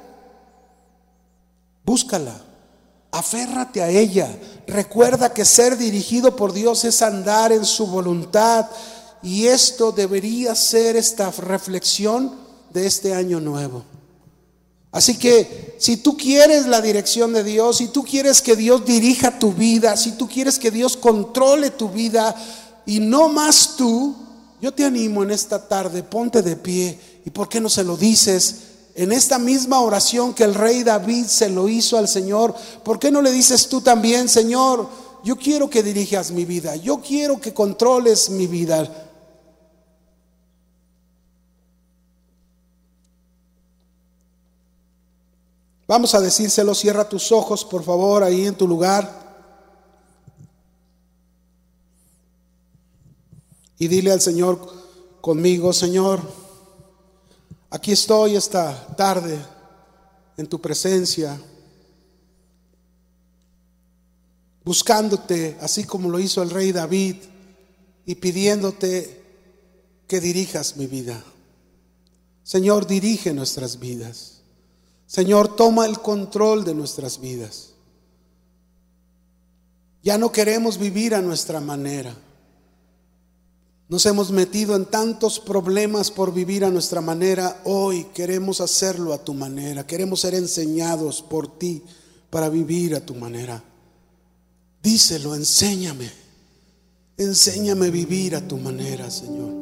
[1.84, 2.45] Búscala.
[3.16, 4.28] Aférrate a ella.
[4.68, 8.66] Recuerda que ser dirigido por Dios es andar en su voluntad.
[9.24, 12.36] Y esto debería ser esta reflexión
[12.74, 13.86] de este año nuevo.
[14.92, 19.40] Así que si tú quieres la dirección de Dios, si tú quieres que Dios dirija
[19.40, 22.36] tu vida, si tú quieres que Dios controle tu vida,
[22.86, 24.14] y no más tú,
[24.62, 27.96] yo te animo en esta tarde, ponte de pie y por qué no se lo
[27.96, 32.98] dices en esta misma oración que el rey David se lo hizo al Señor, ¿por
[32.98, 34.88] qué no le dices tú también, Señor,
[35.22, 38.90] yo quiero que dirijas mi vida, yo quiero que controles mi vida?
[45.88, 49.26] Vamos a decírselo, cierra tus ojos, por favor, ahí en tu lugar.
[53.78, 54.58] Y dile al Señor
[55.20, 56.45] conmigo, Señor,
[57.76, 59.38] aquí estoy esta tarde
[60.38, 61.38] en tu presencia,
[64.64, 67.18] buscándote, así como lo hizo el rey David,
[68.06, 69.22] y pidiéndote
[70.08, 71.22] que dirijas mi vida.
[72.44, 74.42] Señor, dirige nuestras vidas.
[75.06, 77.72] Señor, toma el control de nuestras vidas.
[80.02, 82.16] Ya no queremos vivir a nuestra manera.
[83.88, 87.62] Nos hemos metido en tantos problemas por vivir a nuestra manera.
[87.66, 89.86] Hoy queremos hacerlo a tu manera.
[89.86, 91.84] Queremos ser enseñados por ti
[92.32, 93.64] para vivir a tu manera.
[94.82, 96.10] Díselo, enséñame.
[97.18, 99.54] Enséñame a vivir a tu manera, Señor.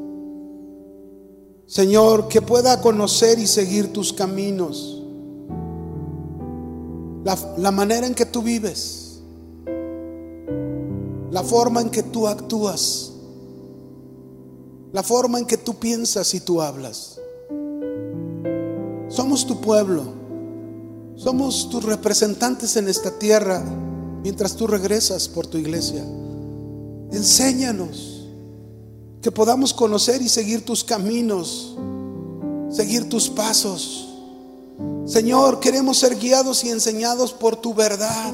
[1.67, 5.01] Señor, que pueda conocer y seguir tus caminos.
[7.25, 9.19] La, la manera en que tú vives.
[11.29, 13.12] La forma en que tú actúas
[14.93, 17.19] la forma en que tú piensas y tú hablas.
[19.09, 20.03] Somos tu pueblo,
[21.15, 23.63] somos tus representantes en esta tierra
[24.21, 26.03] mientras tú regresas por tu iglesia.
[27.11, 28.27] Enséñanos
[29.21, 31.75] que podamos conocer y seguir tus caminos,
[32.69, 34.09] seguir tus pasos.
[35.05, 38.33] Señor, queremos ser guiados y enseñados por tu verdad.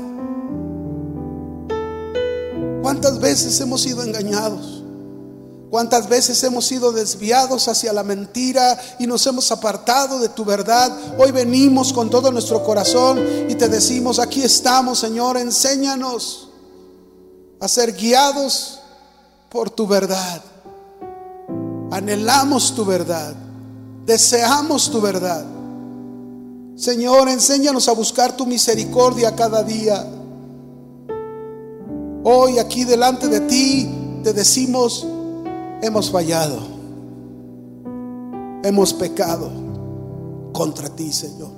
[2.82, 4.79] ¿Cuántas veces hemos sido engañados?
[5.70, 10.92] ¿Cuántas veces hemos sido desviados hacia la mentira y nos hemos apartado de tu verdad?
[11.20, 16.50] Hoy venimos con todo nuestro corazón y te decimos, aquí estamos, Señor, enséñanos
[17.60, 18.80] a ser guiados
[19.50, 20.42] por tu verdad.
[21.92, 23.36] Anhelamos tu verdad,
[24.08, 25.46] deseamos tu verdad.
[26.76, 30.04] Señor, enséñanos a buscar tu misericordia cada día.
[32.24, 33.90] Hoy aquí delante de ti
[34.24, 35.06] te decimos,
[35.82, 36.60] hemos fallado,
[38.64, 39.50] hemos pecado
[40.54, 41.52] contra ti, Señor.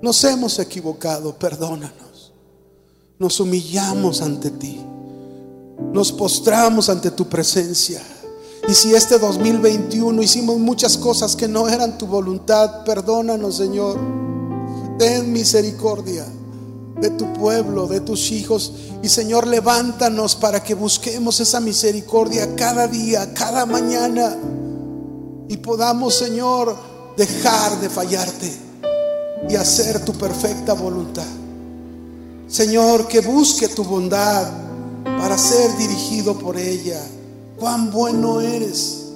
[0.00, 2.32] Nos hemos equivocado, perdónanos.
[3.18, 4.80] Nos humillamos ante ti.
[5.92, 8.02] Nos postramos ante tu presencia.
[8.68, 13.98] Y si este 2021 hicimos muchas cosas que no eran tu voluntad, perdónanos, Señor.
[14.98, 16.26] Ten misericordia
[17.00, 18.72] de tu pueblo, de tus hijos.
[19.02, 24.36] Y Señor, levántanos para que busquemos esa misericordia cada día, cada mañana.
[25.48, 26.76] Y podamos, Señor,
[27.16, 28.52] dejar de fallarte
[29.48, 31.26] y hacer tu perfecta voluntad.
[32.48, 34.46] Señor, que busque tu bondad
[35.04, 37.00] para ser dirigido por ella.
[37.58, 39.11] Cuán bueno eres.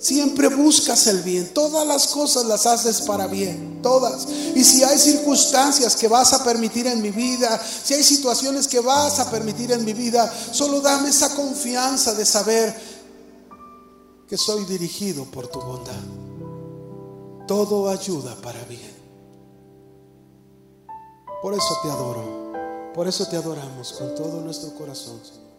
[0.00, 1.52] Siempre buscas el bien.
[1.52, 3.80] Todas las cosas las haces para bien.
[3.82, 4.26] Todas.
[4.54, 8.80] Y si hay circunstancias que vas a permitir en mi vida, si hay situaciones que
[8.80, 12.74] vas a permitir en mi vida, solo dame esa confianza de saber
[14.26, 15.92] que soy dirigido por tu bondad.
[17.46, 18.98] Todo ayuda para bien.
[21.42, 22.52] Por eso te adoro,
[22.94, 25.50] por eso te adoramos con todo nuestro corazón, Señor.